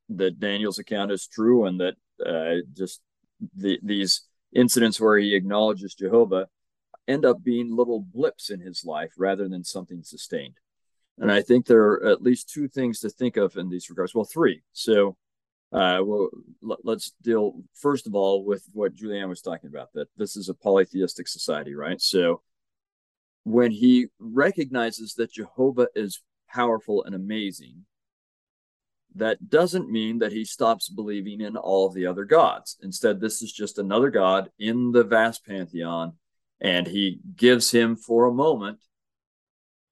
that 0.08 0.40
Daniel's 0.40 0.78
account 0.78 1.12
is 1.12 1.26
true, 1.26 1.66
and 1.66 1.80
that 1.80 1.94
uh, 2.24 2.62
just 2.72 3.00
the, 3.56 3.78
these 3.82 4.22
incidents 4.54 5.00
where 5.00 5.18
he 5.18 5.34
acknowledges 5.34 5.94
Jehovah 5.94 6.48
end 7.08 7.24
up 7.24 7.42
being 7.42 7.74
little 7.74 8.00
blips 8.00 8.50
in 8.50 8.60
his 8.60 8.84
life 8.84 9.12
rather 9.16 9.48
than 9.48 9.64
something 9.64 10.02
sustained. 10.02 10.54
And 11.18 11.30
I 11.30 11.42
think 11.42 11.66
there 11.66 11.82
are 11.82 12.06
at 12.06 12.22
least 12.22 12.50
two 12.50 12.68
things 12.68 13.00
to 13.00 13.10
think 13.10 13.36
of 13.36 13.56
in 13.56 13.68
these 13.68 13.90
regards. 13.90 14.14
Well, 14.14 14.24
three. 14.24 14.62
So, 14.72 15.16
uh, 15.72 16.00
well, 16.04 16.30
let, 16.60 16.96
us 16.96 17.12
deal 17.22 17.62
first 17.74 18.06
of 18.06 18.14
all 18.14 18.44
with 18.44 18.64
what 18.72 18.94
Julianne 18.94 19.28
was 19.28 19.40
talking 19.40 19.68
about 19.68 19.88
that 19.94 20.08
this 20.16 20.36
is 20.36 20.48
a 20.48 20.54
polytheistic 20.54 21.28
society, 21.28 21.74
right? 21.74 22.00
So, 22.00 22.42
when 23.44 23.72
he 23.72 24.06
recognizes 24.20 25.14
that 25.14 25.32
Jehovah 25.32 25.88
is 25.94 26.22
powerful 26.52 27.04
and 27.04 27.14
amazing, 27.14 27.84
that 29.14 29.48
doesn't 29.48 29.90
mean 29.90 30.18
that 30.20 30.32
he 30.32 30.44
stops 30.44 30.88
believing 30.88 31.40
in 31.40 31.56
all 31.56 31.86
of 31.86 31.94
the 31.94 32.06
other 32.06 32.24
gods. 32.24 32.78
Instead, 32.82 33.20
this 33.20 33.42
is 33.42 33.52
just 33.52 33.78
another 33.78 34.10
god 34.10 34.50
in 34.58 34.92
the 34.92 35.04
vast 35.04 35.44
pantheon, 35.46 36.14
and 36.60 36.86
he 36.86 37.20
gives 37.36 37.70
him 37.70 37.96
for 37.96 38.26
a 38.26 38.32
moment 38.32 38.78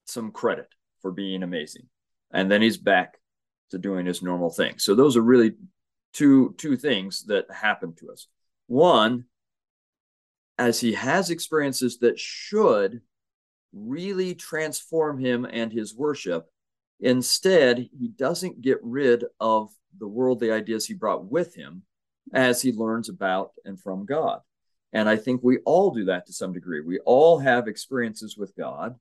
some 0.07 0.31
credit 0.31 0.68
for 1.03 1.12
being 1.12 1.42
amazing. 1.42 1.87
And 2.33 2.51
then 2.51 2.62
he's 2.62 2.79
back 2.79 3.18
to 3.70 3.79
doing 3.79 4.07
his 4.07 4.23
normal 4.23 4.51
thing. 4.51 4.79
So 4.79 4.94
those 4.94 5.16
are 5.16 5.23
really 5.23 5.55
two 6.12 6.55
two 6.59 6.77
things 6.77 7.25
that 7.27 7.51
happen 7.51 7.94
to 7.96 8.11
us. 8.11 8.27
One, 8.66 9.25
as 10.59 10.81
he 10.81 10.94
has 10.94 11.31
experiences 11.31 11.99
that 11.99 12.18
should 12.18 13.01
really 13.73 14.35
transform 14.35 15.19
him 15.19 15.45
and 15.45 15.73
his 15.73 15.95
worship, 15.95 16.49
Instead, 17.01 17.89
he 17.99 18.09
doesn't 18.09 18.61
get 18.61 18.79
rid 18.83 19.25
of 19.41 19.71
the 19.99 20.07
worldly 20.07 20.51
ideas 20.51 20.87
he 20.87 20.95
brought 20.95 21.25
with 21.31 21.55
him 21.55 21.83
as 22.33 22.61
he 22.61 22.73
learns 22.73 23.09
about 23.09 23.53
and 23.65 23.81
from 23.81 24.05
God. 24.05 24.41
And 24.93 25.09
I 25.09 25.17
think 25.17 25.41
we 25.43 25.59
all 25.65 25.91
do 25.93 26.05
that 26.07 26.27
to 26.27 26.33
some 26.33 26.53
degree. 26.53 26.81
We 26.81 26.99
all 27.01 27.39
have 27.39 27.69
experiences 27.69 28.37
with 28.37 28.55
God, 28.57 28.97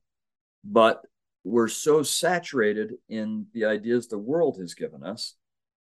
but 0.64 1.02
we're 1.44 1.68
so 1.68 2.02
saturated 2.02 2.94
in 3.08 3.46
the 3.52 3.66
ideas 3.66 4.08
the 4.08 4.18
world 4.18 4.58
has 4.60 4.74
given 4.74 5.02
us 5.02 5.34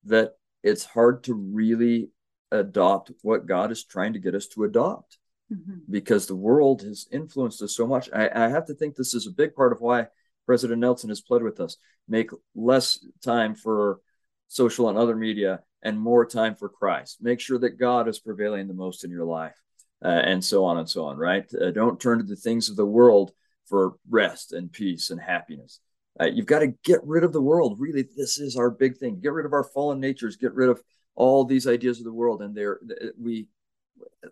that 0.04 0.32
it's 0.62 0.84
hard 0.84 1.24
to 1.24 1.34
really 1.34 2.10
adopt 2.50 3.10
what 3.22 3.46
God 3.46 3.72
is 3.72 3.84
trying 3.84 4.12
to 4.12 4.18
get 4.18 4.34
us 4.34 4.46
to 4.48 4.64
adopt 4.64 5.18
mm-hmm. 5.52 5.78
because 5.90 6.26
the 6.26 6.36
world 6.36 6.82
has 6.82 7.06
influenced 7.12 7.62
us 7.62 7.76
so 7.76 7.86
much. 7.86 8.08
I, 8.12 8.28
I 8.34 8.48
have 8.48 8.66
to 8.66 8.74
think 8.74 8.94
this 8.94 9.14
is 9.14 9.26
a 9.26 9.32
big 9.32 9.54
part 9.54 9.72
of 9.72 9.80
why 9.80 10.06
President 10.46 10.80
Nelson 10.80 11.08
has 11.08 11.20
pled 11.20 11.42
with 11.42 11.60
us 11.60 11.76
make 12.08 12.30
less 12.54 13.04
time 13.22 13.54
for 13.54 14.00
social 14.48 14.88
and 14.88 14.98
other 14.98 15.16
media 15.16 15.60
and 15.82 15.98
more 15.98 16.26
time 16.26 16.54
for 16.54 16.68
Christ. 16.68 17.18
Make 17.20 17.40
sure 17.40 17.58
that 17.58 17.78
God 17.78 18.08
is 18.08 18.18
prevailing 18.18 18.68
the 18.68 18.74
most 18.74 19.04
in 19.04 19.10
your 19.10 19.24
life, 19.24 19.60
uh, 20.04 20.08
and 20.08 20.44
so 20.44 20.64
on 20.64 20.78
and 20.78 20.88
so 20.88 21.06
on, 21.06 21.16
right? 21.16 21.44
Uh, 21.54 21.70
don't 21.70 22.00
turn 22.00 22.18
to 22.18 22.24
the 22.24 22.36
things 22.36 22.68
of 22.68 22.76
the 22.76 22.86
world 22.86 23.32
for 23.66 23.94
rest 24.08 24.52
and 24.52 24.70
peace 24.70 25.10
and 25.10 25.20
happiness. 25.20 25.80
Uh, 26.20 26.26
you've 26.26 26.46
got 26.46 26.58
to 26.58 26.74
get 26.84 27.00
rid 27.04 27.24
of 27.24 27.32
the 27.32 27.40
world. 27.40 27.80
Really, 27.80 28.06
this 28.16 28.38
is 28.38 28.56
our 28.56 28.70
big 28.70 28.98
thing. 28.98 29.20
Get 29.20 29.32
rid 29.32 29.46
of 29.46 29.52
our 29.52 29.64
fallen 29.64 29.98
natures. 29.98 30.36
Get 30.36 30.54
rid 30.54 30.68
of 30.68 30.82
all 31.14 31.44
these 31.44 31.66
ideas 31.66 31.98
of 31.98 32.04
the 32.04 32.12
world. 32.12 32.42
And 32.42 32.54
there, 32.54 32.80
we, 33.18 33.48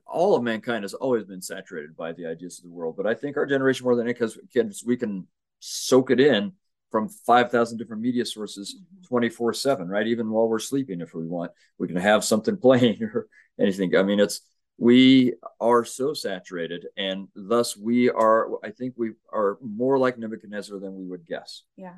all 0.07 0.35
of 0.35 0.43
mankind 0.43 0.85
has 0.85 0.95
always 0.95 1.25
been 1.25 1.43
saturated 1.43 1.97
by 1.97 2.13
the 2.13 2.27
ideas 2.27 2.59
of 2.59 2.65
the 2.65 2.71
world. 2.71 2.97
But 2.97 3.07
I 3.07 3.15
think 3.15 3.37
our 3.37 3.47
generation 3.47 3.85
more 3.85 3.97
than 3.97 4.07
any 4.07 4.13
because 4.13 4.39
kids 4.53 4.85
we 4.85 4.97
can 4.97 5.27
soak 5.61 6.11
it 6.11 6.21
in 6.21 6.53
from 6.91 7.09
5,000 7.09 7.79
different 7.79 8.03
media 8.03 8.25
sources 8.25 8.75
mm-hmm. 8.75 9.07
24 9.07 9.55
7, 9.55 9.89
right? 9.89 10.07
Even 10.07 10.31
while 10.31 10.49
we're 10.49 10.59
sleeping, 10.59 11.01
if 11.01 11.15
we 11.15 11.27
want, 11.27 11.53
we 11.79 11.89
can 11.89 11.97
have 11.97 12.25
something 12.25 12.57
playing 12.61 13.03
or 13.03 13.29
anything. 13.59 13.97
I 13.97 14.03
mean, 14.03 14.21
it's, 14.21 14.41
we 14.79 15.35
are 15.61 15.85
so 15.85 16.15
saturated 16.15 16.87
and 16.97 17.29
thus 17.35 17.77
we 17.77 18.09
are, 18.09 18.49
I 18.65 18.71
think 18.71 18.95
we 18.97 19.13
are 19.31 19.59
more 19.61 19.99
like 19.99 20.19
Nebuchadnezzar 20.19 20.79
than 20.79 20.95
we 20.95 21.05
would 21.05 21.27
guess. 21.27 21.65
Yeah. 21.77 21.97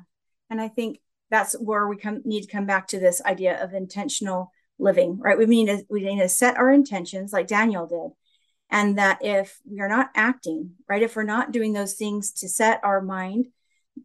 And 0.49 0.59
I 0.59 0.67
think 0.67 0.99
that's 1.31 1.53
where 1.59 1.87
we 1.87 1.95
come 1.95 2.21
need 2.25 2.41
to 2.41 2.51
come 2.51 2.65
back 2.65 2.87
to 2.89 2.99
this 2.99 3.21
idea 3.21 3.63
of 3.63 3.73
intentional 3.73 4.51
living, 4.79 5.19
right? 5.19 5.37
We 5.37 5.45
need 5.45 5.67
to, 5.67 5.85
we 5.89 6.03
need 6.03 6.19
to 6.19 6.29
set 6.29 6.57
our 6.57 6.71
intentions 6.71 7.33
like 7.33 7.47
Daniel 7.47 7.87
did 7.87 8.11
and 8.73 8.97
that 8.97 9.19
if 9.21 9.61
we 9.69 9.79
are 9.79 9.87
not 9.87 10.09
acting 10.15 10.71
right 10.89 11.03
if 11.03 11.15
we're 11.15 11.23
not 11.23 11.51
doing 11.51 11.71
those 11.71 11.93
things 11.93 12.31
to 12.31 12.49
set 12.49 12.81
our 12.83 13.01
mind 13.01 13.47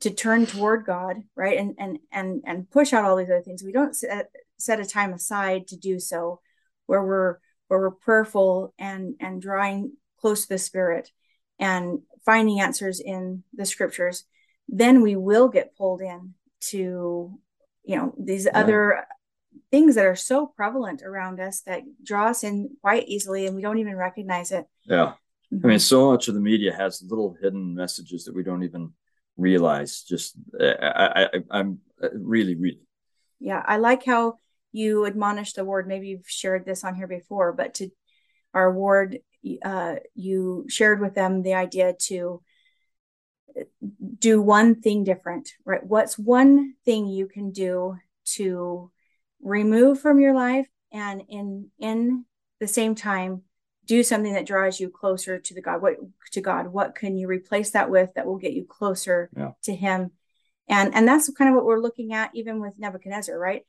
to 0.01 0.11
turn 0.11 0.47
toward 0.47 0.85
god 0.85 1.17
right 1.35 1.59
and 1.59 1.75
and 1.79 1.99
and 2.13 2.43
and 2.47 2.71
push 2.71 2.93
out 2.93 3.05
all 3.05 3.17
these 3.17 3.31
other 3.31 3.41
things 3.41 3.65
we 3.65 3.73
don't 3.73 3.97
set, 3.97 4.31
set 4.59 4.79
a 4.79 4.85
time 4.85 5.13
aside 5.13 5.67
to 5.67 5.77
do 5.77 5.99
so 5.99 6.41
where 6.87 7.03
we're 7.03 7.39
where 7.67 7.81
we're 7.81 7.91
prayerful 7.91 8.73
and 8.79 9.15
and 9.19 9.43
drawing 9.43 9.93
close 10.21 10.43
to 10.43 10.51
the 10.51 10.59
spirit 10.59 11.11
and 11.59 12.01
finding 12.25 12.61
answers 12.61 13.01
in 13.01 13.43
the 13.55 13.67
scriptures 13.67 14.25
then 14.69 15.01
we 15.01 15.17
will 15.17 15.49
get 15.49 15.77
pulled 15.77 16.03
in 16.03 16.35
to 16.61 17.33
you 17.85 17.97
know 17.97 18.15
these 18.19 18.45
yeah. 18.45 18.59
other 18.59 19.07
things 19.71 19.95
that 19.95 20.07
are 20.07 20.17
so 20.17 20.47
prevalent 20.47 21.03
around 21.03 21.41
us 21.41 21.61
that 21.63 21.83
draw 22.03 22.27
us 22.29 22.45
in 22.45 22.77
quite 22.81 23.09
easily 23.09 23.47
and 23.47 23.57
we 23.57 23.63
don't 23.63 23.79
even 23.79 23.97
recognize 23.97 24.53
it. 24.53 24.67
Yeah. 24.85 25.15
Mm-hmm. 25.53 25.67
I 25.67 25.69
mean, 25.69 25.79
so 25.79 26.11
much 26.11 26.29
of 26.29 26.35
the 26.35 26.41
media 26.41 26.75
has 26.75 27.03
little 27.09 27.37
hidden 27.41 27.75
messages 27.75 28.25
that 28.25 28.35
we 28.35 28.43
don't 28.43 28.63
even 28.63 28.93
realize. 29.37 30.03
Just, 30.03 30.37
I, 30.61 31.29
I, 31.33 31.39
I'm 31.51 31.81
uh, 32.03 32.09
really, 32.15 32.55
really. 32.55 32.81
Yeah. 33.41 33.63
I 33.67 33.77
like 33.77 34.05
how 34.05 34.35
you 34.73 35.05
admonished 35.05 35.57
the 35.57 35.65
ward. 35.65 35.89
Maybe 35.89 36.09
you've 36.09 36.29
shared 36.29 36.67
this 36.67 36.85
on 36.85 36.95
here 36.95 37.09
before, 37.09 37.53
but 37.53 37.75
to 37.75 37.91
our 38.53 38.73
ward, 38.73 39.19
uh, 39.63 39.97
you 40.15 40.67
shared 40.69 41.01
with 41.01 41.15
them 41.15 41.43
the 41.43 41.55
idea 41.55 41.95
to 42.07 42.43
do 44.19 44.41
one 44.41 44.81
thing 44.81 45.05
different, 45.05 45.51
right? 45.65 45.85
What's 45.85 46.19
one 46.19 46.75
thing 46.85 47.07
you 47.07 47.27
can 47.27 47.51
do 47.51 47.97
to 48.37 48.91
remove 49.43 50.01
from 50.01 50.21
your 50.21 50.35
life 50.35 50.69
and 50.93 51.23
in 51.29 51.71
in 51.79 52.25
the 52.61 52.69
same 52.69 52.95
time 52.95 53.43
do 53.89 54.03
something 54.03 54.35
that 54.35 54.47
draws 54.47 54.79
you 54.79 54.91
closer 54.91 55.39
to 55.39 55.55
the 55.55 55.63
god. 55.63 55.81
What 55.81 55.95
to 56.33 56.41
god 56.41 56.69
what 56.69 56.95
can 56.95 57.17
you 57.17 57.27
replace 57.27 57.71
that 57.71 57.91
with 57.91 58.11
that 58.15 58.27
will 58.27 58.37
get 58.37 58.53
you 58.53 58.65
closer 58.65 59.31
yeah. 59.37 59.53
to 59.65 59.75
him? 59.75 60.13
And 60.69 60.95
and 60.95 61.09
that's 61.09 61.31
kind 61.33 61.49
of 61.49 61.57
what 61.57 61.65
we're 61.65 61.81
looking 61.81 62.13
at 62.13 62.31
even 62.35 62.61
with 62.61 62.79
nebuchadnezzar 62.79 63.37
right? 63.37 63.63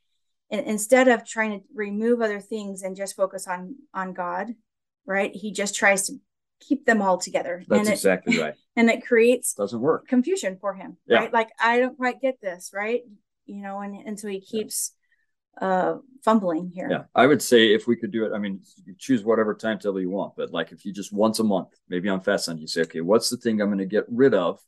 And 0.50 0.66
instead 0.66 1.08
of 1.08 1.26
trying 1.26 1.60
to 1.60 1.66
remove 1.74 2.20
other 2.20 2.40
things 2.40 2.82
and 2.82 2.96
just 2.96 3.16
focus 3.16 3.48
on 3.48 3.76
on 3.94 4.12
god 4.12 4.54
right? 5.06 5.34
He 5.34 5.52
just 5.52 5.74
tries 5.74 6.06
to 6.06 6.20
keep 6.60 6.84
them 6.84 7.00
all 7.00 7.16
together. 7.16 7.64
That's 7.66 7.88
and 7.88 7.88
exactly 7.88 8.38
right. 8.38 8.54
and 8.76 8.90
it 8.90 9.06
creates 9.06 9.54
doesn't 9.54 9.80
work. 9.80 10.06
confusion 10.06 10.58
for 10.60 10.74
him 10.74 10.98
yeah. 11.06 11.18
right? 11.20 11.32
Like 11.32 11.48
i 11.58 11.78
don't 11.78 11.96
quite 11.96 12.20
get 12.20 12.40
this 12.42 12.72
right? 12.74 13.00
You 13.46 13.62
know 13.62 13.80
and 13.80 13.96
and 14.06 14.20
so 14.20 14.28
he 14.28 14.40
keeps 14.40 14.92
uh 15.60 15.96
fumbling 16.24 16.70
here. 16.74 16.88
Yeah, 16.90 17.02
I 17.14 17.26
would 17.26 17.42
say 17.42 17.72
if 17.72 17.86
we 17.86 17.96
could 17.96 18.10
do 18.10 18.24
it, 18.24 18.32
I 18.34 18.38
mean, 18.38 18.60
you 18.84 18.94
choose 18.98 19.24
whatever 19.24 19.54
timetable 19.54 20.00
you 20.00 20.10
want, 20.10 20.34
but 20.36 20.52
like 20.52 20.72
if 20.72 20.84
you 20.84 20.92
just 20.92 21.12
once 21.12 21.38
a 21.38 21.44
month, 21.44 21.68
maybe 21.88 22.08
on 22.08 22.20
Fast 22.20 22.44
Sunday, 22.46 22.62
you 22.62 22.68
say, 22.68 22.82
okay, 22.82 23.00
what's 23.00 23.30
the 23.30 23.36
thing 23.36 23.60
I'm 23.60 23.68
going 23.68 23.78
to 23.78 23.86
get 23.86 24.04
rid 24.08 24.34
of? 24.34 24.60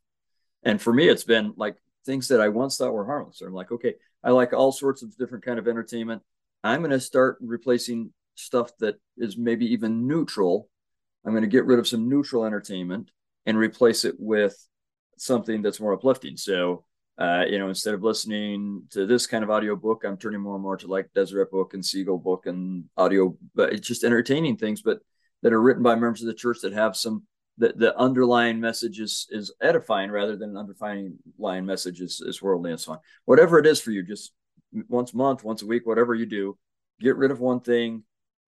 And 0.62 0.80
for 0.80 0.92
me, 0.92 1.08
it's 1.08 1.24
been 1.24 1.54
like 1.56 1.76
things 2.06 2.28
that 2.28 2.40
I 2.40 2.48
once 2.48 2.76
thought 2.76 2.92
were 2.92 3.04
harmless. 3.04 3.40
I'm 3.40 3.52
like, 3.52 3.72
okay, 3.72 3.94
I 4.22 4.30
like 4.30 4.52
all 4.52 4.72
sorts 4.72 5.02
of 5.02 5.16
different 5.16 5.44
kind 5.44 5.58
of 5.58 5.68
entertainment. 5.68 6.22
I'm 6.64 6.80
going 6.80 6.92
to 6.92 7.00
start 7.00 7.38
replacing 7.40 8.12
stuff 8.34 8.70
that 8.78 8.96
is 9.16 9.36
maybe 9.36 9.66
even 9.72 10.06
neutral. 10.06 10.68
I'm 11.24 11.32
going 11.32 11.42
to 11.42 11.48
get 11.48 11.66
rid 11.66 11.78
of 11.78 11.88
some 11.88 12.08
neutral 12.08 12.44
entertainment 12.44 13.10
and 13.46 13.58
replace 13.58 14.04
it 14.04 14.14
with 14.18 14.56
something 15.18 15.62
that's 15.62 15.80
more 15.80 15.92
uplifting. 15.92 16.36
So 16.36 16.84
uh, 17.18 17.44
you 17.48 17.58
know, 17.58 17.68
instead 17.68 17.94
of 17.94 18.02
listening 18.02 18.84
to 18.90 19.06
this 19.06 19.26
kind 19.26 19.44
of 19.44 19.50
audio 19.50 19.76
book, 19.76 20.02
I'm 20.04 20.16
turning 20.16 20.40
more 20.40 20.54
and 20.54 20.62
more 20.62 20.76
to 20.78 20.86
like 20.86 21.12
Deseret 21.14 21.50
book 21.50 21.74
and 21.74 21.84
Seagull 21.84 22.18
book 22.18 22.46
and 22.46 22.84
audio, 22.96 23.36
but 23.54 23.72
it's 23.72 23.86
just 23.86 24.04
entertaining 24.04 24.56
things, 24.56 24.82
but 24.82 25.00
that 25.42 25.52
are 25.52 25.60
written 25.60 25.82
by 25.82 25.94
members 25.94 26.22
of 26.22 26.28
the 26.28 26.34
church 26.34 26.58
that 26.62 26.72
have 26.72 26.96
some 26.96 27.24
the, 27.58 27.72
the 27.76 27.96
underlying 27.98 28.60
message 28.60 28.98
is, 28.98 29.26
is 29.30 29.52
edifying 29.60 30.10
rather 30.10 30.36
than 30.36 30.56
underlying 30.56 31.18
message 31.66 32.00
is, 32.00 32.22
is 32.24 32.40
worldly 32.40 32.70
and 32.70 32.80
so 32.80 32.92
on. 32.92 32.98
Whatever 33.26 33.58
it 33.58 33.66
is 33.66 33.80
for 33.80 33.90
you, 33.90 34.02
just 34.02 34.32
once 34.88 35.12
a 35.12 35.16
month, 35.16 35.44
once 35.44 35.62
a 35.62 35.66
week, 35.66 35.86
whatever 35.86 36.14
you 36.14 36.26
do, 36.26 36.56
get 37.00 37.16
rid 37.16 37.30
of 37.30 37.40
one 37.40 37.60
thing 37.60 38.04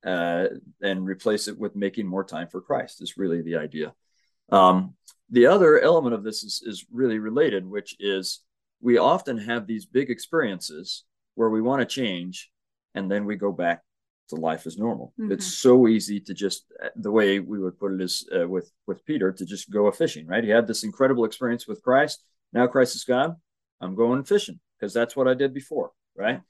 uh, 0.06 0.46
and 0.82 1.06
replace 1.06 1.48
it 1.48 1.58
with 1.58 1.76
making 1.76 2.06
more 2.06 2.24
time 2.24 2.48
for 2.48 2.60
Christ 2.60 3.02
is 3.02 3.18
really 3.18 3.42
the 3.42 3.56
idea. 3.56 3.92
Um, 4.50 4.94
the 5.30 5.46
other 5.46 5.78
element 5.80 6.14
of 6.14 6.22
this 6.22 6.42
is, 6.42 6.62
is 6.64 6.86
really 6.90 7.18
related, 7.18 7.66
which 7.66 7.96
is 7.98 8.40
we 8.84 8.98
often 8.98 9.38
have 9.38 9.66
these 9.66 9.86
big 9.86 10.10
experiences 10.10 11.04
where 11.36 11.48
we 11.48 11.62
want 11.62 11.80
to 11.80 11.86
change 11.86 12.50
and 12.94 13.10
then 13.10 13.24
we 13.24 13.34
go 13.34 13.50
back 13.50 13.80
to 14.28 14.36
life 14.36 14.66
as 14.66 14.76
normal. 14.76 15.14
Mm-hmm. 15.18 15.32
It's 15.32 15.46
so 15.46 15.88
easy 15.88 16.20
to 16.20 16.34
just 16.34 16.66
the 16.94 17.10
way 17.10 17.40
we 17.40 17.58
would 17.58 17.78
put 17.78 17.94
it 17.94 18.02
is 18.02 18.28
uh, 18.38 18.46
with 18.46 18.70
with 18.86 19.04
Peter 19.06 19.32
to 19.32 19.44
just 19.46 19.70
go 19.70 19.86
a 19.86 19.92
fishing, 19.92 20.26
right? 20.26 20.44
He 20.44 20.50
had 20.50 20.66
this 20.66 20.84
incredible 20.84 21.24
experience 21.24 21.66
with 21.66 21.82
Christ. 21.82 22.22
Now 22.52 22.66
Christ 22.66 22.94
is 22.94 23.04
gone. 23.04 23.36
I'm 23.80 23.94
going 23.94 24.22
fishing 24.22 24.60
because 24.78 24.92
that's 24.92 25.16
what 25.16 25.28
I 25.28 25.34
did 25.34 25.54
before, 25.54 25.92
right? 26.14 26.42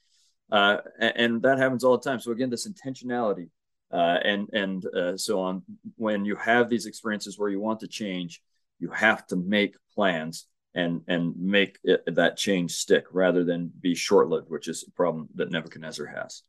Uh, 0.50 0.78
and, 0.98 1.12
and, 1.16 1.42
that 1.42 1.58
happens 1.58 1.84
all 1.84 1.96
the 1.96 2.08
time. 2.08 2.20
So 2.20 2.32
again, 2.32 2.50
this 2.50 2.68
intentionality 2.68 3.48
uh, 3.92 4.18
and 4.24 4.48
and 4.52 4.84
uh, 4.86 5.16
so 5.16 5.40
on. 5.40 5.62
When 5.96 6.24
you 6.24 6.34
have 6.34 6.68
these 6.68 6.86
experiences 6.86 7.38
where 7.38 7.48
you 7.48 7.60
want 7.60 7.80
to 7.80 7.88
change, 7.88 8.42
you 8.80 8.90
have 8.90 9.24
to 9.28 9.36
make 9.36 9.76
plans 9.94 10.46
and 10.74 11.02
and 11.06 11.34
make 11.36 11.78
it, 11.84 12.02
that 12.06 12.36
change 12.36 12.72
stick 12.72 13.04
rather 13.12 13.44
than 13.44 13.72
be 13.80 13.94
short 13.94 14.28
lived, 14.28 14.50
which 14.50 14.68
is 14.68 14.84
a 14.86 14.90
problem 14.92 15.28
that 15.34 15.50
Nebuchadnezzar 15.50 16.06
has. 16.06 16.42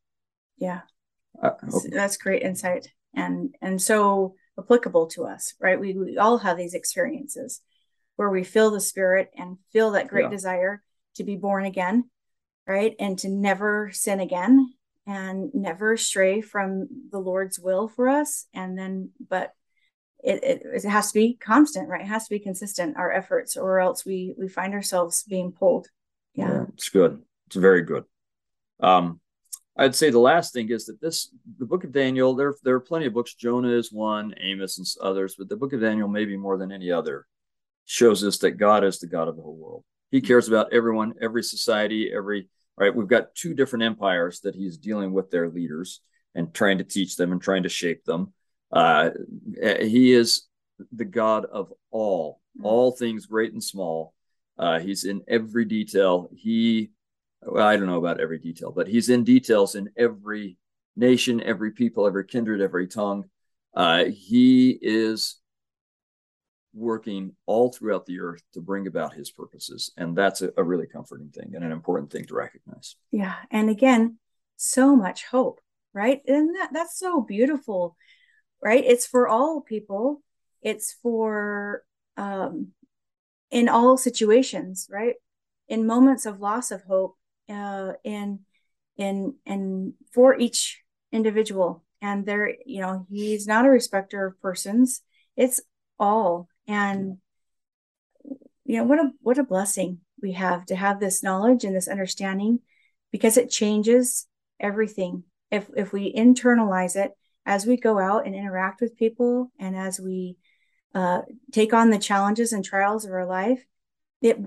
Yeah, 0.57 0.81
uh, 1.41 1.51
okay. 1.63 1.89
That's 1.91 2.17
great 2.17 2.41
insight 2.43 2.87
and 3.15 3.55
and 3.61 3.81
so 3.81 4.35
applicable 4.59 5.07
to 5.07 5.25
us, 5.25 5.53
right? 5.59 5.79
We, 5.79 5.93
we 5.93 6.17
all 6.17 6.37
have 6.39 6.57
these 6.57 6.73
experiences 6.73 7.61
where 8.15 8.29
we 8.29 8.43
feel 8.43 8.71
the 8.71 8.79
spirit 8.79 9.31
and 9.37 9.57
feel 9.73 9.91
that 9.91 10.07
great 10.07 10.23
yeah. 10.23 10.29
desire 10.29 10.83
to 11.15 11.23
be 11.23 11.35
born 11.35 11.65
again, 11.65 12.09
right? 12.67 12.95
And 12.99 13.17
to 13.19 13.29
never 13.29 13.91
sin 13.91 14.19
again 14.19 14.73
and 15.05 15.53
never 15.53 15.97
stray 15.97 16.41
from 16.41 16.87
the 17.11 17.19
Lord's 17.19 17.59
will 17.59 17.87
for 17.87 18.07
us. 18.07 18.45
And 18.53 18.77
then, 18.77 19.11
but 19.29 19.53
it, 20.25 20.43
it, 20.43 20.61
it 20.65 20.85
has 20.85 21.11
to 21.11 21.13
be 21.13 21.35
constant, 21.35 21.87
right? 21.87 22.01
It 22.01 22.07
has 22.07 22.25
to 22.25 22.29
be 22.31 22.39
consistent, 22.39 22.97
our 22.97 23.11
efforts, 23.11 23.55
or 23.55 23.79
else 23.79 24.05
we 24.05 24.33
we 24.37 24.47
find 24.47 24.73
ourselves 24.73 25.23
being 25.23 25.51
pulled. 25.51 25.87
Yeah. 26.33 26.51
yeah 26.51 26.65
it's 26.73 26.89
good. 26.89 27.21
It's 27.47 27.55
very 27.55 27.83
good. 27.83 28.05
Um, 28.79 29.19
I'd 29.77 29.95
say 29.95 30.09
the 30.09 30.19
last 30.19 30.53
thing 30.53 30.69
is 30.69 30.85
that 30.85 31.01
this, 31.01 31.29
the 31.59 31.65
book 31.65 31.83
of 31.83 31.91
Daniel, 31.91 32.33
there, 32.33 32.55
there 32.63 32.75
are 32.75 32.79
plenty 32.79 33.07
of 33.07 33.13
books. 33.13 33.33
Jonah 33.33 33.71
is 33.71 33.91
one, 33.91 34.33
Amos 34.39 34.77
and 34.77 34.87
others, 35.01 35.35
but 35.37 35.49
the 35.49 35.57
book 35.57 35.73
of 35.73 35.81
Daniel, 35.81 36.07
maybe 36.07 36.37
more 36.37 36.57
than 36.57 36.71
any 36.71 36.91
other, 36.91 37.27
shows 37.85 38.23
us 38.23 38.37
that 38.39 38.51
God 38.51 38.85
is 38.85 38.99
the 38.99 39.07
God 39.07 39.27
of 39.27 39.35
the 39.35 39.41
whole 39.41 39.57
world. 39.57 39.83
He 40.11 40.21
cares 40.21 40.47
about 40.47 40.71
everyone, 40.71 41.15
every 41.21 41.43
society, 41.43 42.09
every, 42.13 42.47
right? 42.77 42.95
We've 42.95 43.07
got 43.07 43.35
two 43.35 43.53
different 43.53 43.83
empires 43.83 44.39
that 44.41 44.55
he's 44.55 44.77
dealing 44.77 45.11
with 45.11 45.29
their 45.29 45.49
leaders 45.49 45.99
and 46.33 46.53
trying 46.53 46.77
to 46.77 46.85
teach 46.85 47.17
them 47.17 47.33
and 47.33 47.41
trying 47.41 47.63
to 47.63 47.69
shape 47.69 48.05
them. 48.05 48.33
Uh, 48.75 49.11
he 49.81 50.13
is 50.13 50.43
the 50.91 51.05
God 51.05 51.45
of 51.45 51.73
all, 51.89 52.41
all 52.61 52.91
things 52.91 53.25
great 53.25 53.53
and 53.53 53.63
small. 53.63 54.13
Uh, 54.57 54.79
he's 54.79 55.05
in 55.05 55.21
every 55.27 55.65
detail. 55.65 56.29
He 56.33 56.91
well, 57.41 57.65
I 57.65 57.77
don't 57.77 57.87
know 57.87 57.97
about 57.97 58.19
every 58.19 58.39
detail, 58.39 58.71
but 58.71 58.87
he's 58.87 59.09
in 59.09 59.23
details 59.23 59.75
in 59.75 59.89
every 59.97 60.57
nation, 60.95 61.41
every 61.41 61.71
people, 61.71 62.07
every 62.07 62.25
kindred, 62.25 62.61
every 62.61 62.87
tongue. 62.87 63.25
Uh, 63.73 64.05
he 64.05 64.77
is 64.81 65.39
working 66.73 67.35
all 67.45 67.71
throughout 67.71 68.05
the 68.05 68.19
earth 68.19 68.41
to 68.53 68.61
bring 68.61 68.87
about 68.87 69.13
his 69.13 69.31
purposes. 69.31 69.91
And 69.97 70.15
that's 70.15 70.41
a, 70.41 70.51
a 70.57 70.63
really 70.63 70.87
comforting 70.87 71.29
thing 71.29 71.53
and 71.55 71.63
an 71.63 71.71
important 71.71 72.11
thing 72.11 72.25
to 72.25 72.35
recognize. 72.35 72.95
Yeah. 73.11 73.35
And 73.51 73.69
again, 73.69 74.17
so 74.57 74.95
much 74.95 75.25
hope, 75.25 75.61
right? 75.93 76.21
And 76.27 76.55
that 76.55 76.71
that's 76.73 76.97
so 76.97 77.21
beautiful, 77.21 77.95
right? 78.65 78.83
It's 78.83 79.05
for 79.05 79.29
all 79.29 79.61
people. 79.61 80.23
It's 80.63 80.93
for 81.03 81.83
um 82.17 82.73
in 83.51 83.69
all 83.69 83.97
situations, 83.97 84.89
right? 84.91 85.15
In 85.69 85.87
moments 85.87 86.25
of 86.25 86.41
loss 86.41 86.71
of 86.71 86.83
hope, 86.83 87.15
uh, 87.49 87.93
in 88.03 88.39
in 88.97 89.35
in 89.45 89.93
for 90.13 90.37
each 90.37 90.81
individual 91.11 91.83
and 92.01 92.25
there 92.25 92.53
you 92.65 92.81
know 92.81 93.05
he's 93.09 93.47
not 93.47 93.65
a 93.65 93.69
respecter 93.69 94.25
of 94.25 94.41
persons 94.41 95.01
it's 95.35 95.61
all 95.99 96.47
and 96.67 97.17
you 98.65 98.77
know 98.77 98.83
what 98.83 98.99
a 98.99 99.11
what 99.21 99.37
a 99.37 99.43
blessing 99.43 99.99
we 100.21 100.31
have 100.33 100.65
to 100.65 100.75
have 100.75 100.99
this 100.99 101.23
knowledge 101.23 101.63
and 101.63 101.75
this 101.75 101.87
understanding 101.87 102.59
because 103.11 103.37
it 103.37 103.49
changes 103.49 104.27
everything 104.59 105.23
if 105.51 105.69
if 105.75 105.93
we 105.93 106.13
internalize 106.13 106.95
it 106.95 107.11
as 107.45 107.65
we 107.65 107.77
go 107.77 107.99
out 107.99 108.25
and 108.25 108.35
interact 108.35 108.81
with 108.81 108.97
people 108.97 109.51
and 109.59 109.75
as 109.75 109.99
we 109.99 110.37
uh, 110.93 111.21
take 111.51 111.73
on 111.73 111.89
the 111.89 111.99
challenges 111.99 112.53
and 112.53 112.63
trials 112.63 113.05
of 113.05 113.11
our 113.11 113.25
life 113.25 113.63
it 114.21 114.39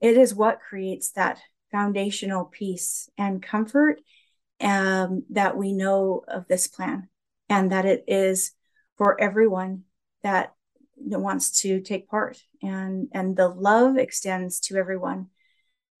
it 0.00 0.16
is 0.16 0.34
what 0.34 0.60
creates 0.60 1.12
that 1.12 1.38
foundational 1.70 2.44
peace 2.44 3.08
and 3.16 3.42
comfort 3.42 4.00
um, 4.60 5.24
that 5.30 5.56
we 5.56 5.72
know 5.72 6.22
of 6.28 6.46
this 6.48 6.66
plan 6.66 7.08
and 7.48 7.72
that 7.72 7.84
it 7.84 8.04
is 8.06 8.52
for 8.96 9.20
everyone 9.20 9.84
that 10.22 10.54
wants 10.96 11.62
to 11.62 11.80
take 11.80 12.08
part. 12.08 12.42
And 12.62 13.08
and 13.12 13.36
the 13.36 13.48
love 13.48 13.96
extends 13.96 14.60
to 14.60 14.76
everyone. 14.76 15.28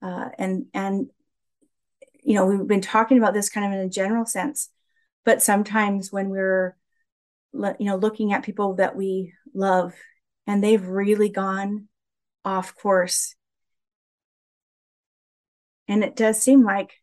Uh, 0.02 0.28
and 0.38 0.66
and 0.74 1.08
you 2.22 2.34
know 2.34 2.46
we've 2.46 2.66
been 2.66 2.80
talking 2.80 3.18
about 3.18 3.34
this 3.34 3.48
kind 3.48 3.66
of 3.66 3.72
in 3.72 3.86
a 3.86 3.90
general 3.90 4.26
sense 4.26 4.68
but 5.24 5.42
sometimes 5.42 6.12
when 6.12 6.28
we're 6.28 6.76
you 7.52 7.86
know 7.86 7.96
looking 7.96 8.32
at 8.32 8.44
people 8.44 8.74
that 8.74 8.94
we 8.94 9.32
love 9.54 9.94
and 10.46 10.62
they've 10.62 10.86
really 10.86 11.28
gone 11.28 11.88
off 12.44 12.76
course 12.76 13.34
and 15.90 16.04
it 16.04 16.14
does 16.14 16.40
seem 16.40 16.62
like, 16.62 17.02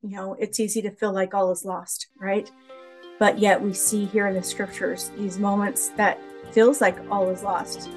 you 0.00 0.16
know, 0.16 0.34
it's 0.40 0.58
easy 0.58 0.80
to 0.80 0.90
feel 0.90 1.12
like 1.12 1.34
all 1.34 1.52
is 1.52 1.66
lost, 1.66 2.06
right? 2.18 2.50
But 3.18 3.38
yet 3.38 3.60
we 3.60 3.74
see 3.74 4.06
here 4.06 4.26
in 4.26 4.34
the 4.34 4.42
scriptures 4.42 5.10
these 5.18 5.38
moments 5.38 5.90
that 5.98 6.18
feels 6.52 6.80
like 6.80 6.96
all 7.10 7.28
is 7.28 7.42
lost. 7.42 7.90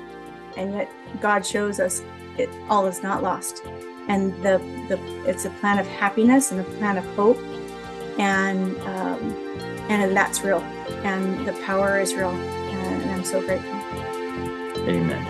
And 0.57 0.73
yet 0.73 0.91
God 1.21 1.45
shows 1.45 1.79
us 1.79 2.03
it 2.37 2.49
all 2.67 2.85
is 2.85 3.01
not 3.01 3.23
lost. 3.23 3.63
And 4.09 4.33
the, 4.43 4.57
the 4.89 4.99
it's 5.25 5.45
a 5.45 5.51
plan 5.51 5.79
of 5.79 5.87
happiness 5.87 6.51
and 6.51 6.59
a 6.59 6.65
plan 6.77 6.97
of 6.97 7.05
hope. 7.15 7.37
And 8.17 8.77
um, 8.81 9.31
and 9.89 10.15
that's 10.15 10.41
real. 10.41 10.61
And 11.03 11.45
the 11.47 11.53
power 11.65 11.99
is 11.99 12.13
real. 12.15 12.31
And, 12.31 13.11
I'm 13.11 13.23
so 13.23 13.41
grateful. 13.41 13.71
Amen. 14.87 15.25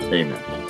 Amen. 0.00 0.61